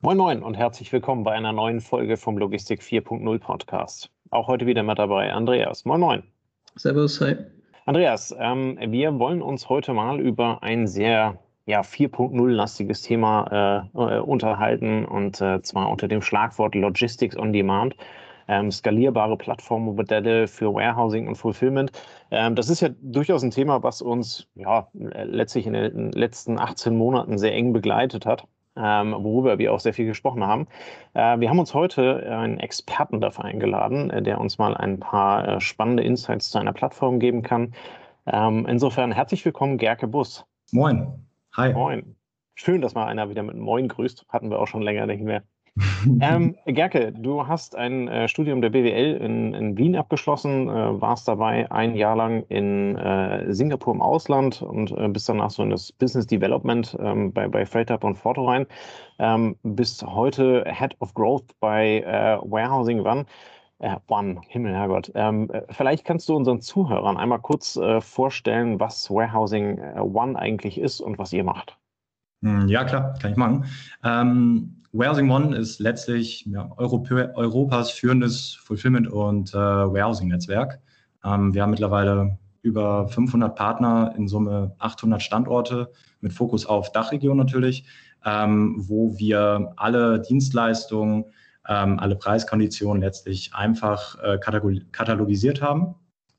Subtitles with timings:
[0.00, 4.12] Moin Moin und herzlich willkommen bei einer neuen Folge vom Logistik 4.0 Podcast.
[4.30, 5.84] Auch heute wieder mit dabei Andreas.
[5.84, 6.22] Moin Moin.
[6.76, 7.34] Servus, hi.
[7.84, 14.20] Andreas, ähm, wir wollen uns heute mal über ein sehr ja, 4.0-lastiges Thema äh, äh,
[14.20, 17.96] unterhalten und äh, zwar unter dem Schlagwort Logistics on Demand.
[18.46, 21.90] Ähm, skalierbare Plattformmodelle für Warehousing und Fulfillment.
[22.30, 26.96] Ähm, das ist ja durchaus ein Thema, was uns ja, letztlich in den letzten 18
[26.96, 28.46] Monaten sehr eng begleitet hat
[28.78, 30.66] ähm, worüber wir auch sehr viel gesprochen haben.
[31.14, 35.48] Äh, wir haben uns heute einen Experten dafür eingeladen, äh, der uns mal ein paar
[35.48, 37.74] äh, spannende Insights zu einer Plattform geben kann.
[38.26, 40.44] Ähm, insofern herzlich willkommen, Gerke Bus.
[40.70, 41.26] Moin.
[41.56, 41.72] Hi.
[41.72, 42.14] Moin.
[42.54, 44.26] Schön, dass mal einer wieder mit Moin grüßt.
[44.28, 45.42] Hatten wir auch schon länger nicht mehr.
[46.20, 51.28] ähm, Gerke, du hast ein äh, Studium der BWL in, in Wien abgeschlossen, äh, warst
[51.28, 55.70] dabei ein Jahr lang in äh, Singapur im Ausland und äh, bist danach so in
[55.70, 58.66] das Business Development ähm, bei, bei FreightUp und Forto rein.
[59.18, 63.26] Ähm, bist heute Head of Growth bei äh, Warehousing One.
[63.80, 65.12] Äh, One, Himmel, Herrgott.
[65.14, 71.16] Ähm, vielleicht kannst du unseren Zuhörern einmal kurz vorstellen, was Warehousing One eigentlich ist und
[71.18, 71.78] was ihr macht.
[72.42, 73.64] Hm, ja, klar, kann ich machen.
[74.04, 80.80] Ähm, Warehousing One ist letztlich ja, Europä Europas führendes Fulfillment- und äh, Warehousing-Netzwerk.
[81.24, 87.36] Ähm, wir haben mittlerweile über 500 Partner, in Summe 800 Standorte mit Fokus auf Dachregion
[87.36, 87.84] natürlich,
[88.24, 91.26] ähm, wo wir alle Dienstleistungen,
[91.68, 95.94] ähm, alle Preiskonditionen letztlich einfach äh, katalogisiert haben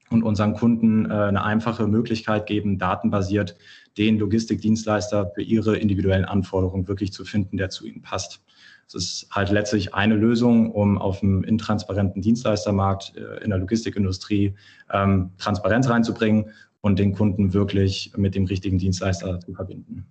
[0.09, 3.55] und unseren Kunden äh, eine einfache Möglichkeit geben, datenbasiert
[3.97, 8.41] den Logistikdienstleister für ihre individuellen Anforderungen wirklich zu finden, der zu ihnen passt.
[8.87, 14.55] Es ist halt letztlich eine Lösung, um auf dem intransparenten Dienstleistermarkt äh, in der Logistikindustrie
[14.91, 20.07] ähm, Transparenz reinzubringen und den Kunden wirklich mit dem richtigen Dienstleister zu verbinden.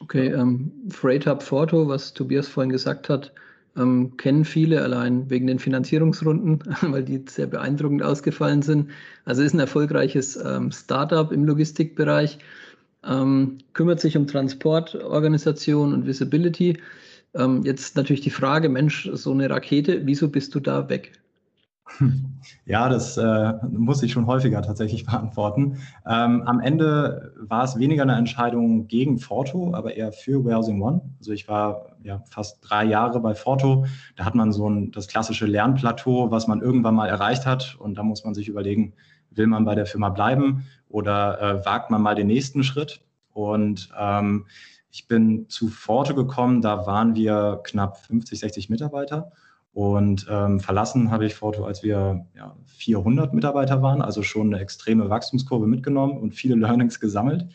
[0.00, 3.32] Okay, ähm, Freight Hub Forto, was Tobias vorhin gesagt hat,
[3.78, 8.90] ähm, kennen viele allein wegen den Finanzierungsrunden, weil die sehr beeindruckend ausgefallen sind.
[9.24, 12.38] Also ist ein erfolgreiches ähm, Startup im Logistikbereich,
[13.04, 16.78] ähm, kümmert sich um Transportorganisation und Visibility.
[17.34, 21.12] Ähm, jetzt natürlich die Frage, Mensch, so eine Rakete, wieso bist du da weg?
[22.64, 25.78] Ja, das äh, muss ich schon häufiger tatsächlich beantworten.
[26.06, 31.00] Ähm, am Ende war es weniger eine Entscheidung gegen Forto, aber eher für Warehousing One.
[31.18, 33.86] Also ich war ja fast drei Jahre bei Forto.
[34.16, 37.76] Da hat man so ein, das klassische Lernplateau, was man irgendwann mal erreicht hat.
[37.78, 38.94] Und da muss man sich überlegen,
[39.30, 43.00] will man bei der Firma bleiben oder äh, wagt man mal den nächsten Schritt?
[43.32, 44.46] Und ähm,
[44.90, 49.32] ich bin zu Forto gekommen, da waren wir knapp 50, 60 Mitarbeiter.
[49.72, 54.62] Und ähm, verlassen habe ich Forto, als wir ja, 400 Mitarbeiter waren, also schon eine
[54.62, 57.46] extreme Wachstumskurve mitgenommen und viele Learnings gesammelt.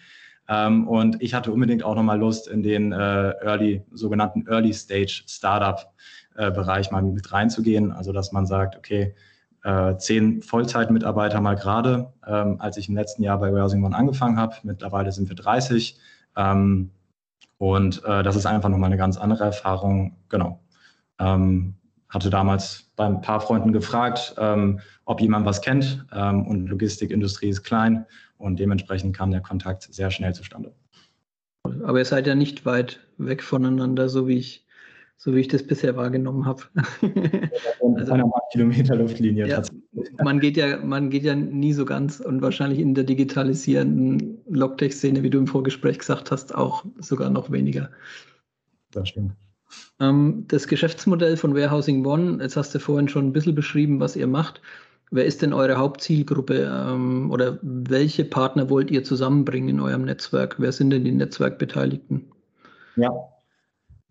[0.47, 5.23] Ähm, und ich hatte unbedingt auch nochmal Lust, in den äh, Early, sogenannten Early Stage
[5.27, 5.91] Startup
[6.35, 7.91] äh, Bereich mal mit reinzugehen.
[7.91, 9.15] Also, dass man sagt, okay,
[9.63, 14.37] äh, zehn Vollzeitmitarbeiter mal gerade, ähm, als ich im letzten Jahr bei Warehousing One angefangen
[14.37, 14.55] habe.
[14.63, 15.97] Mittlerweile sind wir 30.
[16.35, 16.91] Ähm,
[17.57, 20.17] und äh, das ist einfach nochmal eine ganz andere Erfahrung.
[20.29, 20.59] Genau.
[22.13, 26.05] Hatte damals bei ein paar Freunden gefragt, ähm, ob jemand was kennt.
[26.13, 28.05] Ähm, und Logistikindustrie ist klein
[28.37, 30.73] und dementsprechend kam der Kontakt sehr schnell zustande.
[31.83, 34.67] Aber ihr seid ja nicht weit weg voneinander, so wie ich,
[35.17, 36.61] so wie ich das bisher wahrgenommen habe.
[37.95, 39.47] also, einer Kilometer Luftlinie.
[39.47, 39.63] Ja,
[40.23, 45.23] man, geht ja, man geht ja nie so ganz und wahrscheinlich in der digitalisierenden Logtech-Szene,
[45.23, 47.89] wie du im Vorgespräch gesagt hast, auch sogar noch weniger.
[48.91, 49.33] Das stimmt.
[49.99, 54.15] Ähm, das Geschäftsmodell von Warehousing One, jetzt hast du vorhin schon ein bisschen beschrieben, was
[54.15, 54.61] ihr macht.
[55.11, 60.55] Wer ist denn eure Hauptzielgruppe ähm, oder welche Partner wollt ihr zusammenbringen in eurem Netzwerk?
[60.57, 62.31] Wer sind denn die Netzwerkbeteiligten?
[62.95, 63.09] Ja,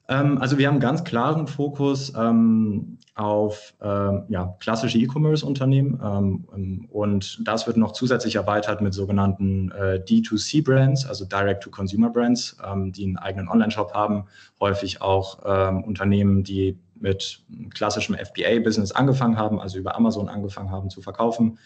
[0.08, 7.66] also wir haben ganz klaren Fokus ähm, auf ähm, ja, klassische E-Commerce-Unternehmen ähm, und das
[7.66, 13.92] wird noch zusätzlich erweitert mit sogenannten äh, D2C-Brands, also Direct-to-Consumer-Brands, ähm, die einen eigenen Online-Shop
[13.94, 14.24] haben,
[14.60, 17.44] häufig auch ähm, Unternehmen, die mit
[17.74, 21.58] klassischem FBA-Business angefangen haben, also über Amazon angefangen haben zu verkaufen,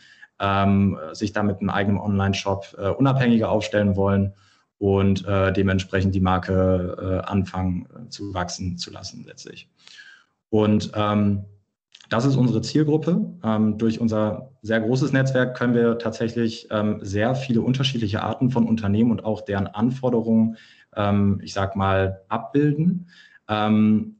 [1.12, 4.34] sich damit einen eigenen Online-Shop äh, unabhängiger aufstellen wollen
[4.78, 9.70] und äh, dementsprechend die Marke äh, anfangen äh, zu wachsen zu lassen letztlich.
[10.50, 11.44] Und ähm,
[12.08, 13.34] das ist unsere Zielgruppe.
[13.42, 18.66] Ähm, durch unser sehr großes Netzwerk können wir tatsächlich ähm, sehr viele unterschiedliche Arten von
[18.66, 20.56] Unternehmen und auch deren Anforderungen,
[20.94, 23.08] ähm, ich sag mal, abbilden.
[23.48, 24.16] Ähm,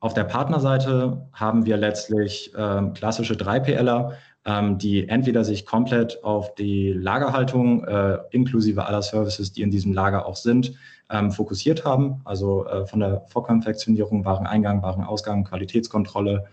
[0.00, 4.12] auf der Partnerseite haben wir letztlich ähm, klassische 3PLer,
[4.46, 9.92] ähm, die entweder sich komplett auf die Lagerhaltung äh, inklusive aller Services, die in diesem
[9.92, 10.74] Lager auch sind,
[11.10, 12.20] ähm, fokussiert haben.
[12.24, 16.46] Also äh, von der Vorkonfektionierung, Wareneingang, Warenausgang, Qualitätskontrolle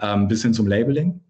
[0.00, 1.20] ähm, bis hin zum Labeling.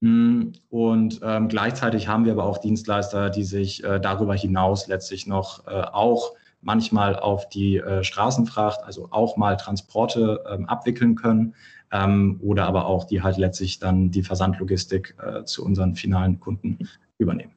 [0.00, 5.26] Mm, und ähm, gleichzeitig haben wir aber auch Dienstleister, die sich äh, darüber hinaus letztlich
[5.26, 6.34] noch äh, auch
[6.64, 11.54] manchmal auf die äh, Straßenfracht, also auch mal Transporte ähm, abwickeln können
[11.92, 16.78] ähm, oder aber auch die halt letztlich dann die Versandlogistik äh, zu unseren finalen Kunden
[17.18, 17.52] übernehmen.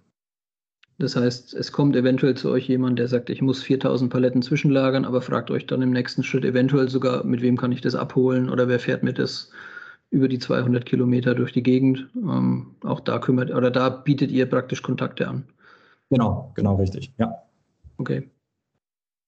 [1.00, 5.06] Das heißt, es kommt eventuell zu euch jemand, der sagt, ich muss 4000 Paletten zwischenlagern,
[5.06, 8.50] aber fragt euch dann im nächsten Schritt eventuell sogar, mit wem kann ich das abholen
[8.50, 9.52] oder wer fährt mir das
[10.10, 12.08] über die 200 Kilometer durch die Gegend.
[12.16, 15.44] Ähm, auch da kümmert oder da bietet ihr praktisch Kontakte an.
[16.10, 17.44] Genau, genau richtig, ja.
[17.98, 18.28] Okay.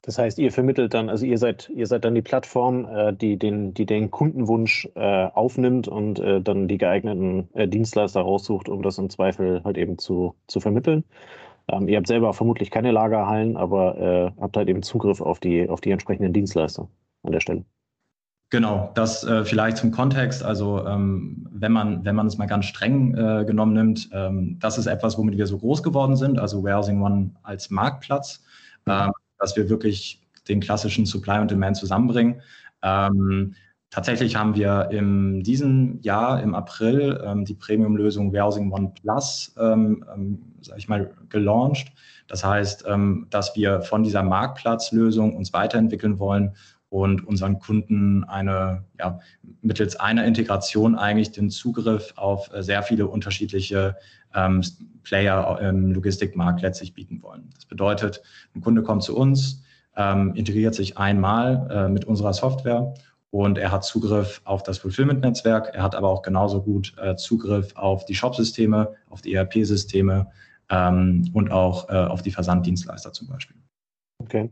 [0.01, 3.37] Das heißt, ihr vermittelt dann, also ihr seid, ihr seid dann die Plattform, äh, die,
[3.37, 8.81] den, die den Kundenwunsch äh, aufnimmt und äh, dann die geeigneten äh, Dienstleister raussucht, um
[8.81, 11.03] das im Zweifel halt eben zu, zu vermitteln.
[11.67, 15.69] Ähm, ihr habt selber vermutlich keine Lagerhallen, aber äh, habt halt eben Zugriff auf die,
[15.69, 16.87] auf die entsprechenden Dienstleister
[17.23, 17.65] an der Stelle.
[18.51, 20.43] Genau, das äh, vielleicht zum Kontext.
[20.43, 24.79] Also ähm, wenn man wenn man es mal ganz streng äh, genommen nimmt, ähm, das
[24.79, 26.39] ist etwas, womit wir so groß geworden sind.
[26.39, 28.43] Also Warehousing One als Marktplatz,
[28.87, 32.41] ähm, dass wir wirklich den klassischen Supply und Demand zusammenbringen.
[32.83, 33.55] Ähm,
[33.89, 40.05] tatsächlich haben wir in diesem Jahr im April ähm, die Premium-Lösung Warehousing One Plus, ähm,
[40.13, 41.91] ähm, sage ich mal, gelauncht.
[42.27, 42.85] Das heißt,
[43.31, 46.53] dass wir von dieser Marktplatzlösung uns weiterentwickeln wollen
[46.89, 49.19] und unseren Kunden eine, ja,
[49.61, 53.95] mittels einer Integration eigentlich den Zugriff auf äh, sehr viele unterschiedliche
[54.33, 54.63] ähm,
[55.03, 57.49] Player im Logistikmarkt letztlich bieten wollen.
[57.55, 58.21] Das bedeutet,
[58.55, 59.63] ein Kunde kommt zu uns,
[59.95, 62.93] ähm, integriert sich einmal äh, mit unserer Software
[63.31, 65.71] und er hat Zugriff auf das Fulfillment-Netzwerk.
[65.73, 70.27] Er hat aber auch genauso gut äh, Zugriff auf die Shop-Systeme, auf die ERP-Systeme
[70.69, 73.57] ähm, und auch äh, auf die Versanddienstleister zum Beispiel.
[74.19, 74.49] Okay.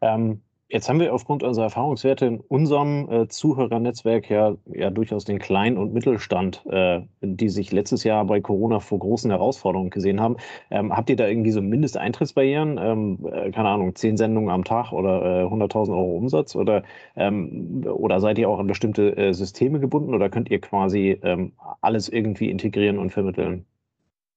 [0.00, 5.38] Ähm, Jetzt haben wir aufgrund unserer Erfahrungswerte in unserem äh, Zuhörernetzwerk ja, ja durchaus den
[5.38, 10.36] Klein- und Mittelstand, äh, die sich letztes Jahr bei Corona vor großen Herausforderungen gesehen haben.
[10.70, 12.76] Ähm, habt ihr da irgendwie so Mindesteintrittsbarrieren?
[12.78, 16.54] Ähm, äh, keine Ahnung, zehn Sendungen am Tag oder 100.000 äh, Euro Umsatz?
[16.54, 16.82] Oder,
[17.16, 21.52] ähm, oder seid ihr auch an bestimmte äh, Systeme gebunden oder könnt ihr quasi ähm,
[21.80, 23.64] alles irgendwie integrieren und vermitteln?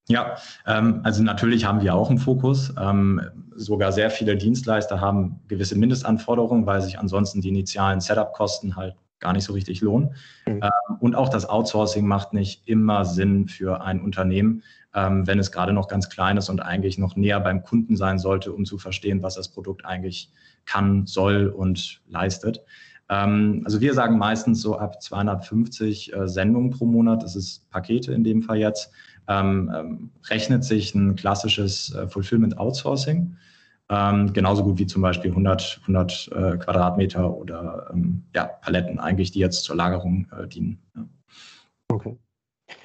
[0.08, 2.74] Ja, ähm, also natürlich haben wir auch einen Fokus.
[2.80, 3.22] Ähm,
[3.56, 9.34] sogar sehr viele Dienstleister haben gewisse Mindestanforderungen, weil sich ansonsten die initialen Setup-Kosten halt gar
[9.34, 10.16] nicht so richtig lohnen.
[10.46, 10.62] Mhm.
[10.64, 14.64] Ähm, und auch das Outsourcing macht nicht immer Sinn für ein Unternehmen,
[14.94, 18.20] ähm, wenn es gerade noch ganz klein ist und eigentlich noch näher beim Kunden sein
[18.20, 20.32] sollte, um zu verstehen, was das Produkt eigentlich
[20.66, 22.62] kann, soll und leistet.
[23.10, 28.14] Ähm, also wir sagen meistens so ab 250 äh, Sendungen pro Monat, das ist Pakete
[28.14, 28.92] in dem Fall jetzt,
[29.28, 33.36] rechnet sich ein klassisches äh, Fulfillment Outsourcing.
[33.90, 39.32] Ähm, genauso gut wie zum Beispiel 100, 100 äh, Quadratmeter oder ähm, ja, Paletten eigentlich,
[39.32, 40.80] die jetzt zur Lagerung äh, dienen.
[40.96, 41.06] Ja.
[41.90, 42.18] Okay.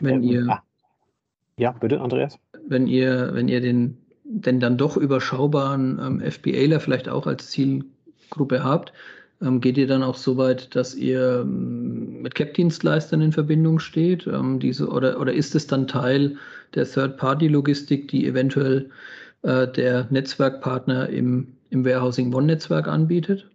[0.00, 0.62] Wenn ihr, ah.
[1.58, 2.38] ja, bitte, Andreas.
[2.66, 8.64] Wenn ihr, wenn ihr den, den dann doch überschaubaren ähm, FBAler vielleicht auch als Zielgruppe
[8.64, 8.92] habt,
[9.42, 14.26] ähm, geht ihr dann auch so weit, dass ihr ähm, mit CAP-Dienstleistern in Verbindung steht?
[14.26, 16.36] Ähm, diese, oder, oder ist es dann Teil
[16.74, 18.90] der Third-Party-Logistik, die eventuell
[19.42, 23.50] äh, der Netzwerkpartner im, im Warehousing One-Netzwerk anbietet?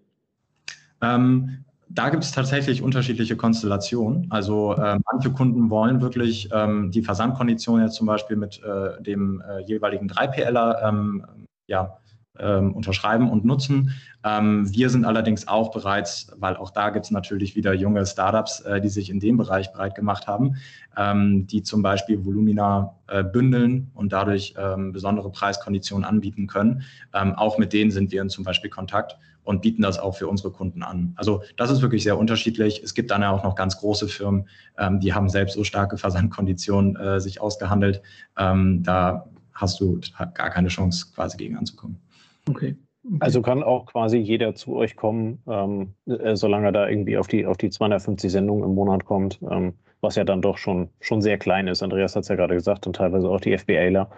[1.01, 4.27] Ähm, da gibt es tatsächlich unterschiedliche Konstellationen.
[4.29, 9.41] Also äh, manche Kunden wollen wirklich ähm, die Versandkonditionen jetzt zum Beispiel mit äh, dem
[9.41, 11.25] äh, jeweiligen 3PLer ähm,
[11.67, 11.97] ja,
[12.39, 13.93] ähm, unterschreiben und nutzen.
[14.23, 18.61] Ähm, wir sind allerdings auch bereits, weil auch da gibt es natürlich wieder junge Startups,
[18.61, 20.55] äh, die sich in dem Bereich breit gemacht haben,
[20.95, 26.83] ähm, die zum Beispiel Volumina äh, bündeln und dadurch ähm, besondere Preiskonditionen anbieten können.
[27.13, 30.27] Ähm, auch mit denen sind wir in zum Beispiel Kontakt und bieten das auch für
[30.27, 31.13] unsere Kunden an.
[31.15, 32.81] Also das ist wirklich sehr unterschiedlich.
[32.83, 34.47] Es gibt dann ja auch noch ganz große Firmen,
[34.77, 38.01] ähm, die haben selbst so starke Versandkonditionen äh, sich ausgehandelt.
[38.35, 41.99] da hast du gar keine Chance, quasi gegen anzukommen.
[42.49, 42.75] Okay.
[43.03, 43.17] okay.
[43.19, 47.27] Also kann auch quasi jeder zu euch kommen, ähm, äh, solange er da irgendwie auf
[47.27, 51.21] die, auf die 250 Sendungen im Monat kommt, ähm, was ja dann doch schon, schon
[51.21, 51.83] sehr klein ist.
[51.83, 54.09] Andreas hat es ja gerade gesagt und teilweise auch die FBAler.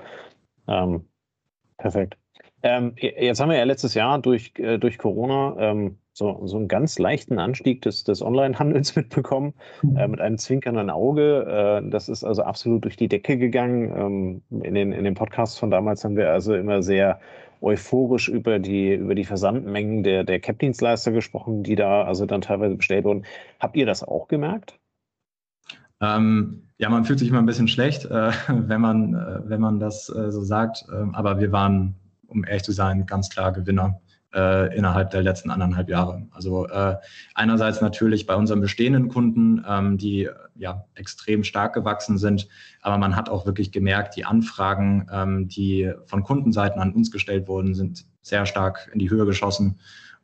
[0.67, 1.05] Ähm,
[1.77, 2.17] perfekt.
[2.63, 6.69] Ähm, jetzt haben wir ja letztes Jahr durch, äh, durch Corona ähm, so, so einen
[6.69, 9.97] ganz leichten Anstieg des, des Onlinehandels mitbekommen, mhm.
[9.97, 11.81] äh, mit einem zwinkernden Auge.
[11.83, 14.41] Äh, das ist also absolut durch die Decke gegangen.
[14.51, 17.19] Ähm, in, den, in den Podcasts von damals haben wir also immer sehr
[17.63, 22.75] euphorisch über die, über die Versandmengen der, der Cap-Dienstleister gesprochen, die da also dann teilweise
[22.75, 23.25] bestellt wurden.
[23.59, 24.79] Habt ihr das auch gemerkt?
[26.01, 29.79] Ähm, ja, man fühlt sich immer ein bisschen schlecht, äh, wenn, man, äh, wenn man
[29.79, 30.85] das äh, so sagt.
[30.93, 31.95] Ähm, aber wir waren,
[32.27, 34.01] um ehrlich zu sein, ganz klar Gewinner
[34.33, 36.27] äh, innerhalb der letzten anderthalb Jahre.
[36.31, 36.97] Also äh,
[37.35, 42.47] einerseits natürlich bei unseren bestehenden Kunden, ähm, die ja extrem stark gewachsen sind,
[42.81, 47.47] aber man hat auch wirklich gemerkt, die Anfragen, ähm, die von Kundenseiten an uns gestellt
[47.47, 49.79] wurden, sind sehr stark in die Höhe geschossen.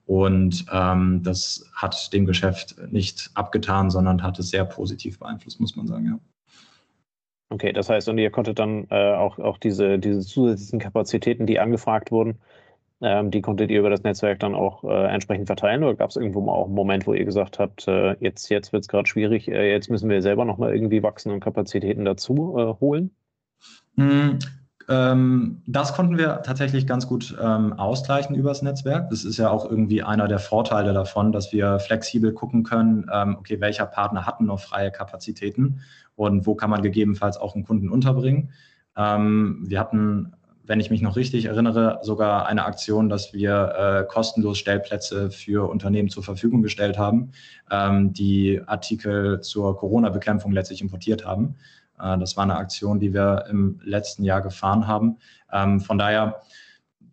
[0.05, 5.75] Und ähm, das hat dem Geschäft nicht abgetan, sondern hat es sehr positiv beeinflusst, muss
[5.75, 6.19] man sagen, ja.
[7.51, 11.59] Okay, das heißt, und ihr konntet dann äh, auch, auch diese, diese zusätzlichen Kapazitäten, die
[11.59, 12.39] angefragt wurden,
[13.01, 16.17] ähm, die konntet ihr über das Netzwerk dann auch äh, entsprechend verteilen oder gab es
[16.17, 19.07] irgendwo mal auch einen Moment, wo ihr gesagt habt, äh, jetzt, jetzt wird es gerade
[19.07, 23.11] schwierig, äh, jetzt müssen wir selber nochmal irgendwie wachsen und Kapazitäten dazu äh, holen?
[23.95, 24.39] Mhm.
[25.67, 29.11] Das konnten wir tatsächlich ganz gut ähm, ausgleichen übers Netzwerk.
[29.11, 33.35] Das ist ja auch irgendwie einer der Vorteile davon, dass wir flexibel gucken können, ähm,
[33.37, 35.81] okay, welcher Partner hat noch freie Kapazitäten
[36.15, 38.49] und wo kann man gegebenenfalls auch einen Kunden unterbringen.
[38.97, 40.33] Ähm, wir hatten
[40.69, 45.67] wenn ich mich noch richtig erinnere, sogar eine Aktion, dass wir äh, kostenlos Stellplätze für
[45.67, 47.31] Unternehmen zur Verfügung gestellt haben,
[47.71, 51.55] ähm, die Artikel zur Corona-Bekämpfung letztlich importiert haben.
[51.99, 55.17] Äh, das war eine Aktion, die wir im letzten Jahr gefahren haben.
[55.51, 56.43] Ähm, von daher,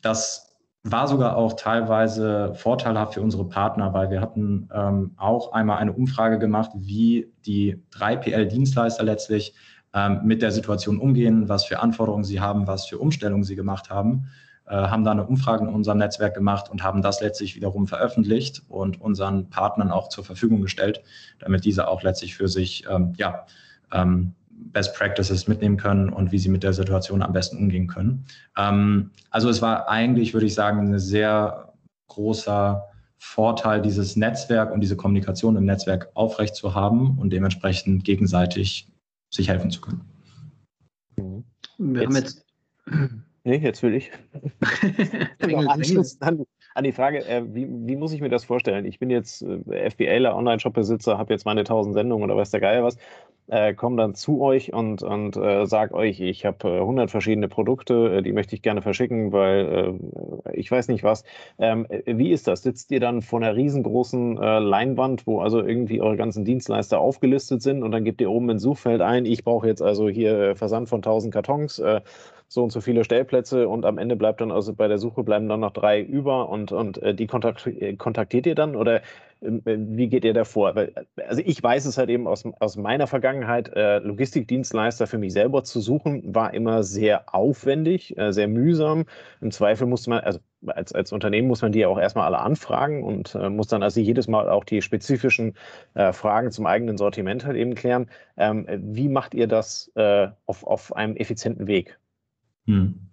[0.03, 5.79] das war sogar auch teilweise vorteilhaft für unsere Partner, weil wir hatten ähm, auch einmal
[5.79, 9.55] eine Umfrage gemacht, wie die 3PL-Dienstleister letztlich
[9.97, 13.89] ähm, mit der Situation umgehen, was für Anforderungen sie haben, was für Umstellungen sie gemacht
[13.89, 14.29] haben,
[14.67, 18.63] äh, haben da eine Umfrage in unserem Netzwerk gemacht und haben das letztlich wiederum veröffentlicht
[18.69, 21.03] und unseren Partnern auch zur Verfügung gestellt,
[21.39, 23.47] damit diese auch letztlich für sich ähm, ja,
[23.91, 28.27] ähm, Best Practices mitnehmen können und wie sie mit der Situation am besten umgehen können.
[28.59, 31.73] Ähm, also es war eigentlich, würde ich sagen, ein sehr
[32.09, 32.85] großer
[33.17, 38.89] Vorteil, dieses Netzwerk und diese Kommunikation im Netzwerk aufrecht zu haben und dementsprechend gegenseitig
[39.37, 40.05] sich helfen zu können.
[41.79, 42.45] Wir jetzt, haben jetzt.
[43.45, 44.11] Nee, jetzt will ich.
[45.69, 48.85] Anschluss an, an, die Frage, äh, wie, wie, muss ich mir das vorstellen?
[48.85, 52.83] Ich bin jetzt äh, FBAler, Online-Shop-Besitzer, habe jetzt meine 1000 Sendungen oder weiß der Geier
[52.83, 52.99] was
[53.49, 57.49] äh, komme dann zu euch und, und äh, sage euch, ich habe äh, 100 verschiedene
[57.49, 59.99] Produkte, äh, die möchte ich gerne verschicken, weil
[60.45, 61.25] äh, ich weiß nicht was.
[61.59, 62.63] Ähm, äh, wie ist das?
[62.63, 67.63] Sitzt ihr dann vor einer riesengroßen äh, Leinwand, wo also irgendwie eure ganzen Dienstleister aufgelistet
[67.63, 70.55] sind und dann gebt ihr oben ins Suchfeld ein, ich brauche jetzt also hier äh,
[70.55, 72.01] Versand von 1000 Kartons, äh,
[72.49, 75.49] so und so viele Stellplätze und am Ende bleibt dann also bei der Suche bleiben
[75.49, 79.03] dann noch drei über und, und äh, die kontakt, äh, kontaktiert ihr dann oder
[79.43, 80.75] ähm, äh, wie geht ihr da vor?
[81.27, 85.65] Also ich weiß es halt eben aus, aus meiner Vergangenheit, äh, Logistikdienstleister für mich selber
[85.65, 89.05] zu suchen, war immer sehr aufwendig, äh, sehr mühsam.
[89.41, 92.39] Im Zweifel musste man, also als, als Unternehmen muss man die ja auch erstmal alle
[92.39, 95.55] anfragen und äh, muss dann also jedes Mal auch die spezifischen
[95.95, 98.09] äh, Fragen zum eigenen Sortiment halt eben klären.
[98.37, 101.99] Ähm, wie macht ihr das äh, auf, auf einem effizienten Weg?
[102.67, 103.07] Hm.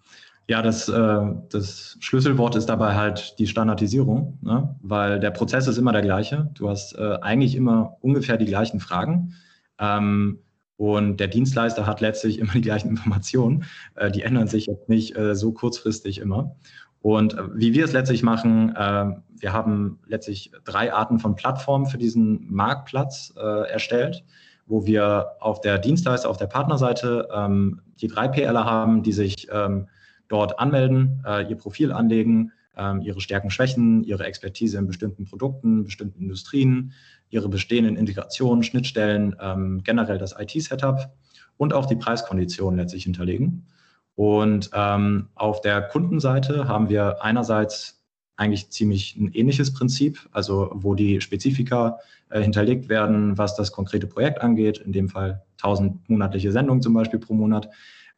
[0.47, 4.75] Ja, das, äh, das Schlüsselwort ist dabei halt die Standardisierung, ne?
[4.81, 6.49] weil der Prozess ist immer der gleiche.
[6.53, 9.35] Du hast äh, eigentlich immer ungefähr die gleichen Fragen.
[9.79, 10.39] Ähm,
[10.75, 13.63] und der Dienstleister hat letztlich immer die gleichen Informationen.
[13.95, 16.55] Äh, die ändern sich jetzt nicht äh, so kurzfristig immer.
[17.01, 19.05] Und äh, wie wir es letztlich machen, äh,
[19.39, 24.25] wir haben letztlich drei Arten von Plattformen für diesen Marktplatz äh, erstellt,
[24.65, 29.47] wo wir auf der Dienstleister, auf der Partnerseite ähm, die drei PLer haben, die sich
[29.51, 29.87] ähm,
[30.27, 35.83] dort anmelden, äh, ihr Profil anlegen, ähm, ihre Stärken, Schwächen, ihre Expertise in bestimmten Produkten,
[35.83, 36.93] bestimmten Industrien,
[37.29, 41.11] ihre bestehenden Integrationen, Schnittstellen, ähm, generell das IT-Setup
[41.57, 43.67] und auch die Preiskonditionen letztlich hinterlegen.
[44.15, 48.02] Und ähm, auf der Kundenseite haben wir einerseits
[48.35, 51.99] eigentlich ziemlich ein ähnliches Prinzip, also wo die Spezifika
[52.29, 56.93] äh, hinterlegt werden, was das konkrete Projekt angeht, in dem Fall 1000 monatliche Sendungen zum
[56.93, 57.69] Beispiel pro Monat.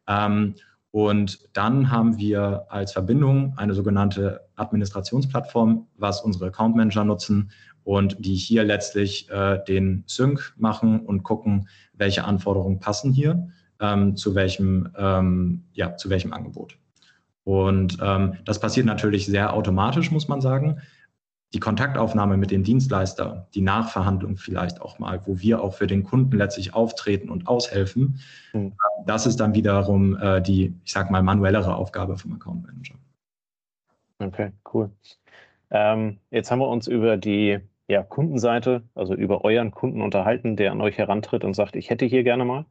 [0.08, 0.54] Ähm,
[0.90, 7.50] und dann haben wir als Verbindung eine sogenannte Administrationsplattform, was unsere Account Manager nutzen
[7.84, 13.48] und die hier letztlich äh, den Sync machen und gucken, welche Anforderungen passen hier
[13.80, 16.78] ähm, zu welchem ähm, ja zu welchem Angebot.
[17.46, 20.80] Und ähm, das passiert natürlich sehr automatisch, muss man sagen
[21.54, 26.02] die Kontaktaufnahme mit dem Dienstleister, die Nachverhandlung vielleicht auch mal, wo wir auch für den
[26.02, 28.20] Kunden letztlich auftreten und aushelfen,
[28.52, 28.72] mhm.
[29.06, 32.94] das ist dann wiederum äh, die, ich sag mal, manuellere Aufgabe vom Account Manager.
[34.18, 34.90] Okay, cool.
[35.70, 40.72] Ähm, jetzt haben wir uns über die ja, Kundenseite, also über euren Kunden unterhalten, der
[40.72, 42.66] an euch herantritt und sagt, ich hätte hier gerne mal.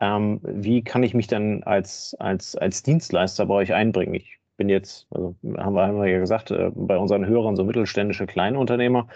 [0.00, 4.14] Ähm, wie kann ich mich dann als, als, als Dienstleister bei euch einbringen?
[4.14, 7.64] Ich bin jetzt, also haben wir, haben wir ja gesagt, äh, bei unseren Hörern so
[7.64, 9.08] mittelständische Kleinunternehmer.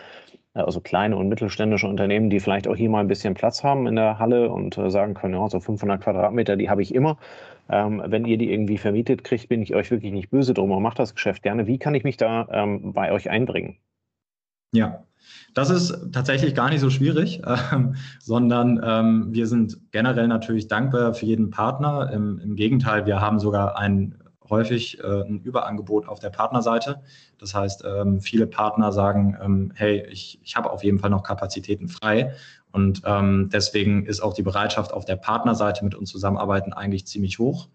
[0.54, 3.86] äh, also kleine und mittelständische Unternehmen, die vielleicht auch hier mal ein bisschen Platz haben
[3.86, 7.18] in der Halle und äh, sagen können, ja, so 500 Quadratmeter, die habe ich immer.
[7.68, 10.82] Ähm, wenn ihr die irgendwie vermietet kriegt, bin ich euch wirklich nicht böse drum und
[10.82, 11.66] macht das Geschäft gerne.
[11.66, 13.78] Wie kann ich mich da ähm, bei euch einbringen?
[14.72, 15.04] Ja,
[15.54, 21.14] das ist tatsächlich gar nicht so schwierig, ähm, sondern ähm, wir sind generell natürlich dankbar
[21.14, 22.10] für jeden Partner.
[22.12, 24.16] Im, im Gegenteil, wir haben sogar ein
[24.48, 27.00] häufig äh, ein Überangebot auf der Partnerseite.
[27.38, 31.22] Das heißt, ähm, viele Partner sagen, ähm, hey, ich, ich habe auf jeden Fall noch
[31.22, 32.34] Kapazitäten frei.
[32.72, 37.38] Und ähm, deswegen ist auch die Bereitschaft auf der Partnerseite mit uns zusammenarbeiten eigentlich ziemlich
[37.38, 37.68] hoch.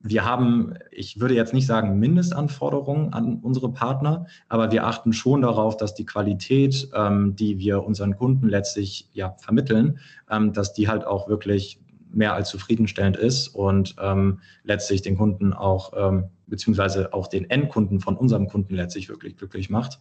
[0.00, 5.42] Wir haben, ich würde jetzt nicht sagen Mindestanforderungen an unsere Partner, aber wir achten schon
[5.42, 9.98] darauf, dass die Qualität, ähm, die wir unseren Kunden letztlich ja, vermitteln,
[10.30, 11.80] ähm, dass die halt auch wirklich
[12.12, 18.00] mehr als zufriedenstellend ist und ähm, letztlich den Kunden auch, ähm, beziehungsweise auch den Endkunden
[18.00, 19.98] von unserem Kunden letztlich wirklich glücklich macht.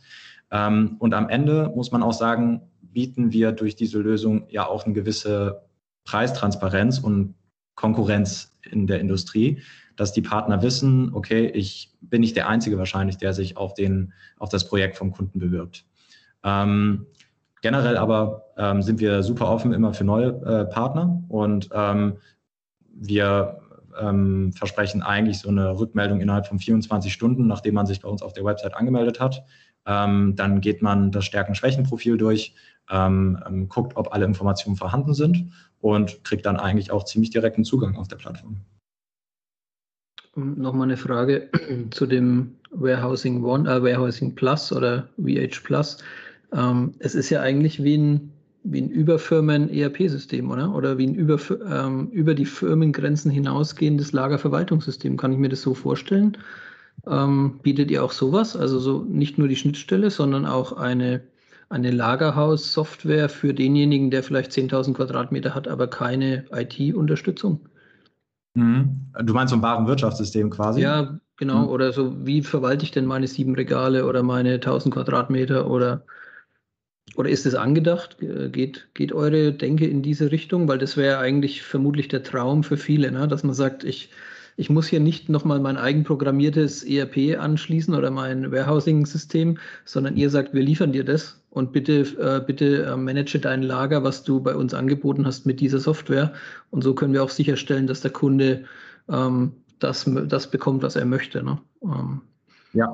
[0.51, 4.85] Ähm, und am Ende muss man auch sagen, bieten wir durch diese Lösung ja auch
[4.85, 5.63] eine gewisse
[6.05, 7.35] Preistransparenz und
[7.75, 9.61] Konkurrenz in der Industrie,
[9.97, 14.13] dass die Partner wissen, okay, ich bin nicht der Einzige wahrscheinlich, der sich auf, den,
[14.37, 15.85] auf das Projekt vom Kunden bewirbt.
[16.43, 17.07] Ähm,
[17.61, 22.17] generell aber ähm, sind wir super offen immer für neue äh, Partner und ähm,
[22.93, 23.59] wir
[23.99, 28.21] ähm, versprechen eigentlich so eine Rückmeldung innerhalb von 24 Stunden, nachdem man sich bei uns
[28.21, 29.43] auf der Website angemeldet hat.
[29.85, 32.53] Ähm, dann geht man das Stärken-Schwächen-Profil durch,
[32.89, 37.95] ähm, guckt, ob alle Informationen vorhanden sind und kriegt dann eigentlich auch ziemlich direkten Zugang
[37.95, 38.61] auf der Plattform.
[40.37, 41.49] Nochmal eine Frage
[41.89, 45.97] zu dem Warehousing One, äh, Warehousing Plus oder VH Plus.
[46.53, 48.31] Ähm, es ist ja eigentlich wie ein,
[48.63, 50.75] wie ein Überfirmen-ERP-System, oder?
[50.75, 55.17] Oder wie ein über, ähm, über die Firmengrenzen hinausgehendes Lagerverwaltungssystem.
[55.17, 56.37] Kann ich mir das so vorstellen?
[57.07, 58.55] Ähm, bietet ihr auch sowas?
[58.55, 61.21] Also so nicht nur die Schnittstelle, sondern auch eine,
[61.69, 67.61] eine Lagerhaus-Software für denjenigen, der vielleicht 10.000 Quadratmeter hat, aber keine IT-Unterstützung?
[68.57, 69.11] Mhm.
[69.23, 70.81] Du meinst so ein Warenwirtschaftssystem quasi?
[70.81, 71.63] Ja, genau.
[71.63, 71.69] Mhm.
[71.69, 76.03] Oder so, wie verwalte ich denn meine sieben Regale oder meine 1000 Quadratmeter oder
[77.15, 78.17] oder ist es angedacht?
[78.19, 80.67] Geht, geht eure Denke in diese Richtung?
[80.67, 83.27] Weil das wäre eigentlich vermutlich der Traum für viele, ne?
[83.27, 84.09] dass man sagt, ich,
[84.55, 90.53] ich muss hier nicht nochmal mein eigenprogrammiertes ERP anschließen oder mein Warehousing-System, sondern ihr sagt,
[90.53, 94.55] wir liefern dir das und bitte, äh, bitte äh, manage dein Lager, was du bei
[94.55, 96.33] uns angeboten hast mit dieser Software.
[96.69, 98.65] Und so können wir auch sicherstellen, dass der Kunde
[99.09, 101.43] ähm, das, das bekommt, was er möchte.
[101.43, 101.57] Ne?
[101.83, 102.21] Ähm.
[102.73, 102.93] Ja,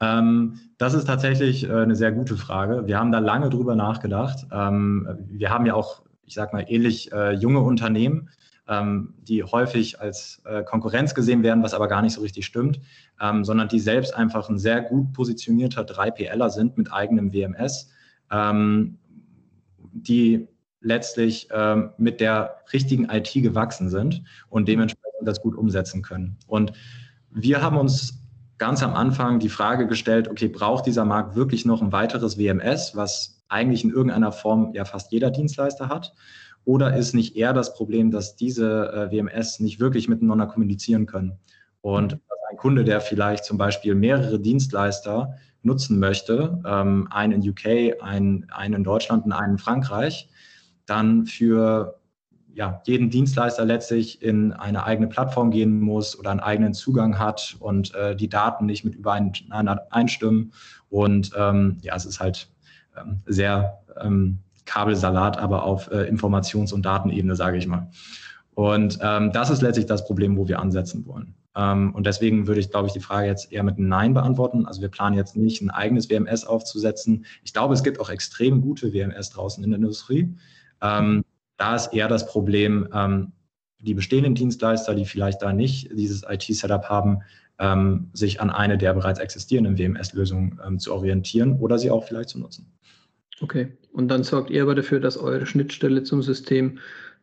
[0.00, 2.86] ähm, das ist tatsächlich äh, eine sehr gute Frage.
[2.86, 4.46] Wir haben da lange drüber nachgedacht.
[4.52, 8.30] Ähm, wir haben ja auch, ich sag mal, ähnlich äh, junge Unternehmen,
[8.68, 12.80] ähm, die häufig als äh, Konkurrenz gesehen werden, was aber gar nicht so richtig stimmt,
[13.20, 17.90] ähm, sondern die selbst einfach ein sehr gut positionierter 3PLer sind mit eigenem WMS,
[18.30, 18.98] ähm,
[19.92, 20.48] die
[20.80, 26.36] letztlich ähm, mit der richtigen IT gewachsen sind und dementsprechend das gut umsetzen können.
[26.46, 26.72] Und
[27.30, 28.22] wir haben uns
[28.58, 32.94] ganz am Anfang die Frage gestellt, okay, braucht dieser Markt wirklich noch ein weiteres WMS,
[32.94, 36.12] was eigentlich in irgendeiner Form ja fast jeder Dienstleister hat?
[36.68, 41.38] Oder ist nicht eher das Problem, dass diese äh, WMS nicht wirklich miteinander kommunizieren können?
[41.80, 42.20] Und mhm.
[42.50, 48.50] ein Kunde, der vielleicht zum Beispiel mehrere Dienstleister nutzen möchte, ähm, einen in UK, einen,
[48.50, 50.28] einen in Deutschland und einen in Frankreich,
[50.84, 51.98] dann für
[52.52, 57.56] ja, jeden Dienstleister letztlich in eine eigene Plattform gehen muss oder einen eigenen Zugang hat
[57.60, 60.52] und äh, die Daten nicht mit übereinander einstimmen.
[60.90, 62.50] Und ähm, ja, es ist halt
[62.94, 67.90] ähm, sehr ähm, Kabelsalat, aber auf äh, Informations- und Datenebene, sage ich mal.
[68.54, 71.34] Und ähm, das ist letztlich das Problem, wo wir ansetzen wollen.
[71.56, 74.66] Ähm, und deswegen würde ich, glaube ich, die Frage jetzt eher mit Nein beantworten.
[74.66, 77.24] Also wir planen jetzt nicht, ein eigenes WMS aufzusetzen.
[77.44, 80.34] Ich glaube, es gibt auch extrem gute WMS draußen in der Industrie.
[80.82, 81.24] Ähm,
[81.56, 83.32] da ist eher das Problem, ähm,
[83.80, 87.22] die bestehenden Dienstleister, die vielleicht da nicht dieses IT-Setup haben,
[87.58, 92.28] ähm, sich an eine der bereits existierenden WMS-Lösungen ähm, zu orientieren oder sie auch vielleicht
[92.28, 92.72] zu nutzen.
[93.40, 96.78] Okay, und dann sorgt ihr aber dafür, dass eure Schnittstelle zum System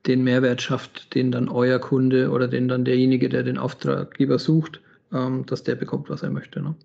[0.08, 4.82] den Mehrwert schafft, den dann euer Kunde oder den dann derjenige, der den Auftraggeber sucht,
[5.12, 6.62] ähm, dass der bekommt, was er möchte.
[6.62, 6.75] Ne?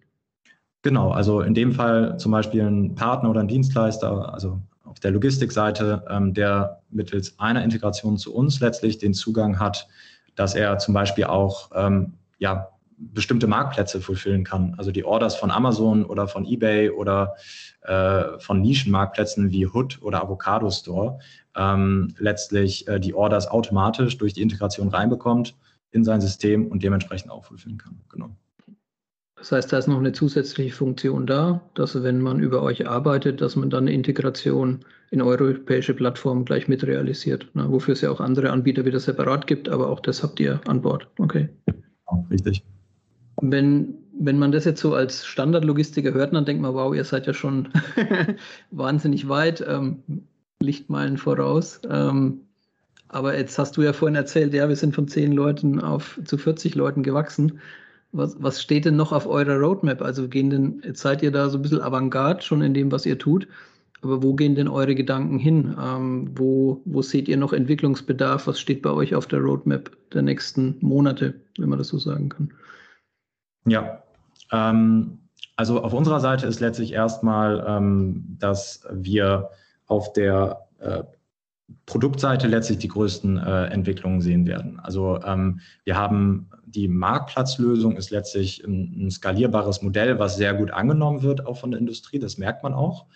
[0.83, 5.11] Genau, also in dem Fall zum Beispiel ein Partner oder ein Dienstleister, also auf der
[5.11, 9.87] Logistikseite, ähm, der mittels einer Integration zu uns letztlich den Zugang hat,
[10.35, 12.69] dass er zum Beispiel auch ähm, ja,
[13.01, 14.75] bestimmte Marktplätze fulfillen kann.
[14.77, 17.35] Also die Orders von Amazon oder von eBay oder
[17.83, 21.19] äh, von Nischenmarktplätzen wie Hood oder Avocado Store
[21.57, 25.57] ähm, letztlich äh, die Orders automatisch durch die Integration reinbekommt
[25.93, 28.01] in sein System und dementsprechend auch fulfillen kann.
[28.11, 28.37] Genau.
[29.37, 33.41] Das heißt, da ist noch eine zusätzliche Funktion da, dass wenn man über euch arbeitet,
[33.41, 38.11] dass man dann eine Integration in europäische Plattformen gleich mit realisiert, ne, wofür es ja
[38.11, 41.09] auch andere Anbieter wieder separat gibt, aber auch das habt ihr an Bord.
[41.19, 41.49] Okay.
[42.31, 42.63] Richtig.
[43.43, 47.27] Wenn, wenn man das jetzt so als Standardlogistiker hört, dann denkt man, wow, ihr seid
[47.27, 47.69] ja schon
[48.71, 50.03] wahnsinnig weit, ähm,
[50.63, 51.81] Lichtmeilen voraus.
[51.89, 52.41] Ähm,
[53.09, 56.39] aber jetzt hast du ja vorhin erzählt, ja, wir sind von zehn Leuten auf zu
[56.39, 57.61] 40 Leuten gewachsen.
[58.13, 60.03] Was, was steht denn noch auf eurer Roadmap?
[60.03, 63.07] Also gehen denn, jetzt seid ihr da so ein bisschen Avantgarde schon in dem, was
[63.07, 63.49] ihr tut.
[64.03, 65.77] Aber wo gehen denn eure Gedanken hin?
[65.81, 68.47] Ähm, wo, wo seht ihr noch Entwicklungsbedarf?
[68.47, 72.29] Was steht bei euch auf der Roadmap der nächsten Monate, wenn man das so sagen
[72.29, 72.51] kann?
[73.67, 74.03] Ja,
[74.53, 75.19] ähm,
[75.57, 79.51] also auf unserer Seite ist letztlich erstmal, ähm, dass wir
[79.87, 81.03] auf der äh,
[81.87, 84.81] Produktseite letztlich die größten äh, Entwicklungen sehen werden.
[84.81, 90.71] Also ähm, wir haben die Marktplatzlösung ist letztlich ein, ein, skalierbares Modell, was sehr gut
[90.71, 92.19] angenommen wird auch von der Industrie.
[92.19, 93.07] Das merkt man auch.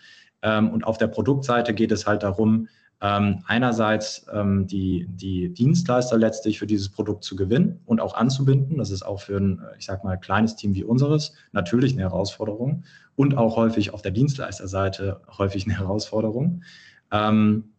[0.43, 2.69] Ähm, und auf der Produktseite geht es halt darum,
[3.05, 8.79] ähm, einerseits ähm, die, die Dienstleister letztlich für dieses Produkt zu gewinnen und auch anzubinden.
[8.79, 12.85] Das ist auch für ein, ich sag mal, kleines Team wie unseres natürlich eine Herausforderung
[13.15, 16.63] und auch häufig auf der Dienstleisterseite häufig eine Herausforderung.
[17.13, 17.75] Ähm,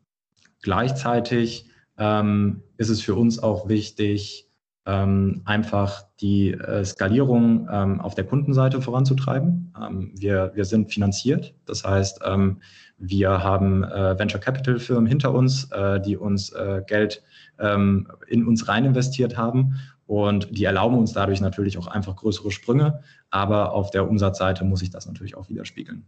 [0.61, 4.44] gleichzeitig ähm, ist es für uns auch wichtig,
[4.85, 9.73] ähm, einfach die äh, Skalierung ähm, auf der Kundenseite voranzutreiben.
[9.81, 12.61] Ähm, wir, wir sind finanziert, das heißt, ähm,
[12.97, 17.23] wir haben äh, Venture Capital Firmen hinter uns, äh, die uns äh, Geld
[17.59, 22.51] ähm, in uns rein investiert haben und die erlauben uns dadurch natürlich auch einfach größere
[22.51, 26.05] Sprünge, aber auf der Umsatzseite muss sich das natürlich auch widerspiegeln.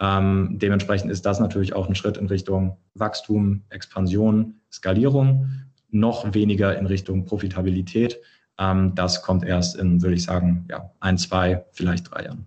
[0.00, 5.48] Ähm, dementsprechend ist das natürlich auch ein Schritt in Richtung Wachstum, Expansion, Skalierung
[5.94, 8.20] noch weniger in Richtung Profitabilität.
[8.58, 12.46] Ähm, das kommt erst in, würde ich sagen, ja, ein, zwei, vielleicht drei Jahren.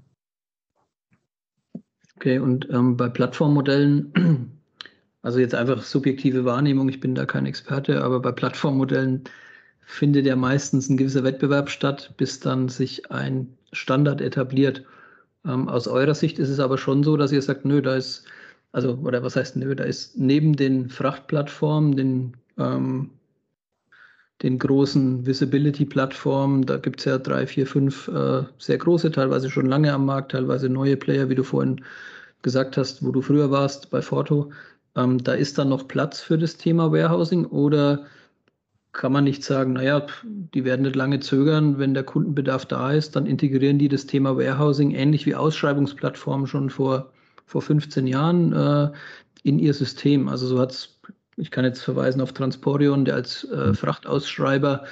[2.17, 4.51] Okay, und ähm, bei Plattformmodellen,
[5.21, 9.23] also jetzt einfach subjektive Wahrnehmung, ich bin da kein Experte, aber bei Plattformmodellen
[9.81, 14.83] findet ja meistens ein gewisser Wettbewerb statt, bis dann sich ein Standard etabliert.
[15.45, 18.25] Ähm, aus eurer Sicht ist es aber schon so, dass ihr sagt, nö, da ist,
[18.71, 23.11] also, oder was heißt nö, da ist neben den Frachtplattformen, den ähm,
[24.43, 26.65] den großen Visibility-Plattformen.
[26.65, 30.31] Da gibt es ja drei, vier, fünf äh, sehr große, teilweise schon lange am Markt,
[30.31, 31.83] teilweise neue Player, wie du vorhin
[32.43, 34.51] gesagt hast, wo du früher warst bei Forto.
[34.95, 38.05] Ähm, da ist dann noch Platz für das Thema Warehousing oder
[38.93, 43.15] kann man nicht sagen, naja, die werden nicht lange zögern, wenn der Kundenbedarf da ist,
[43.15, 47.11] dann integrieren die das Thema Warehousing ähnlich wie Ausschreibungsplattformen schon vor,
[47.45, 48.91] vor 15 Jahren äh,
[49.43, 50.27] in ihr System.
[50.27, 50.99] Also so hat es
[51.37, 53.75] ich kann jetzt verweisen auf Transporion, der als äh, mhm.
[53.75, 54.85] Frachtausschreiber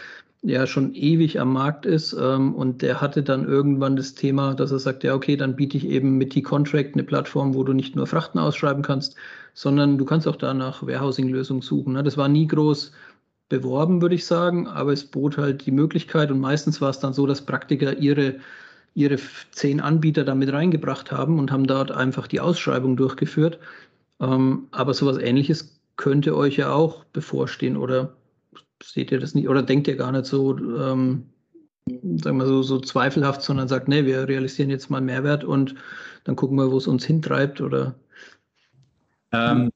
[0.44, 4.72] ja schon ewig am Markt ist ähm, und der hatte dann irgendwann das Thema, dass
[4.72, 7.96] er sagt, ja okay, dann biete ich eben mit T-Contract eine Plattform, wo du nicht
[7.96, 9.16] nur Frachten ausschreiben kannst,
[9.56, 11.94] sondern du kannst auch da nach Warehousing-Lösungen suchen.
[11.94, 12.04] Ne?
[12.04, 12.92] Das war nie groß
[13.50, 17.14] beworben, würde ich sagen, aber es bot halt die Möglichkeit und meistens war es dann
[17.14, 18.36] so, dass Praktiker ihre
[18.96, 19.18] ihre
[19.52, 23.60] zehn Anbieter damit reingebracht haben und haben dort einfach die Ausschreibung durchgeführt.
[24.22, 28.16] Ähm, aber sowas ähnliches könnte euch ja auch bevorstehen oder
[28.84, 31.30] seht ihr das nicht oder denkt ihr gar nicht so, ähm,
[31.88, 35.76] sagen wir so, so zweifelhaft, sondern sagt, nee, wir realisieren jetzt mal Mehrwert und
[36.24, 37.96] dann gucken wir, wo es uns hintreibt oder?
[39.32, 39.72] Ähm,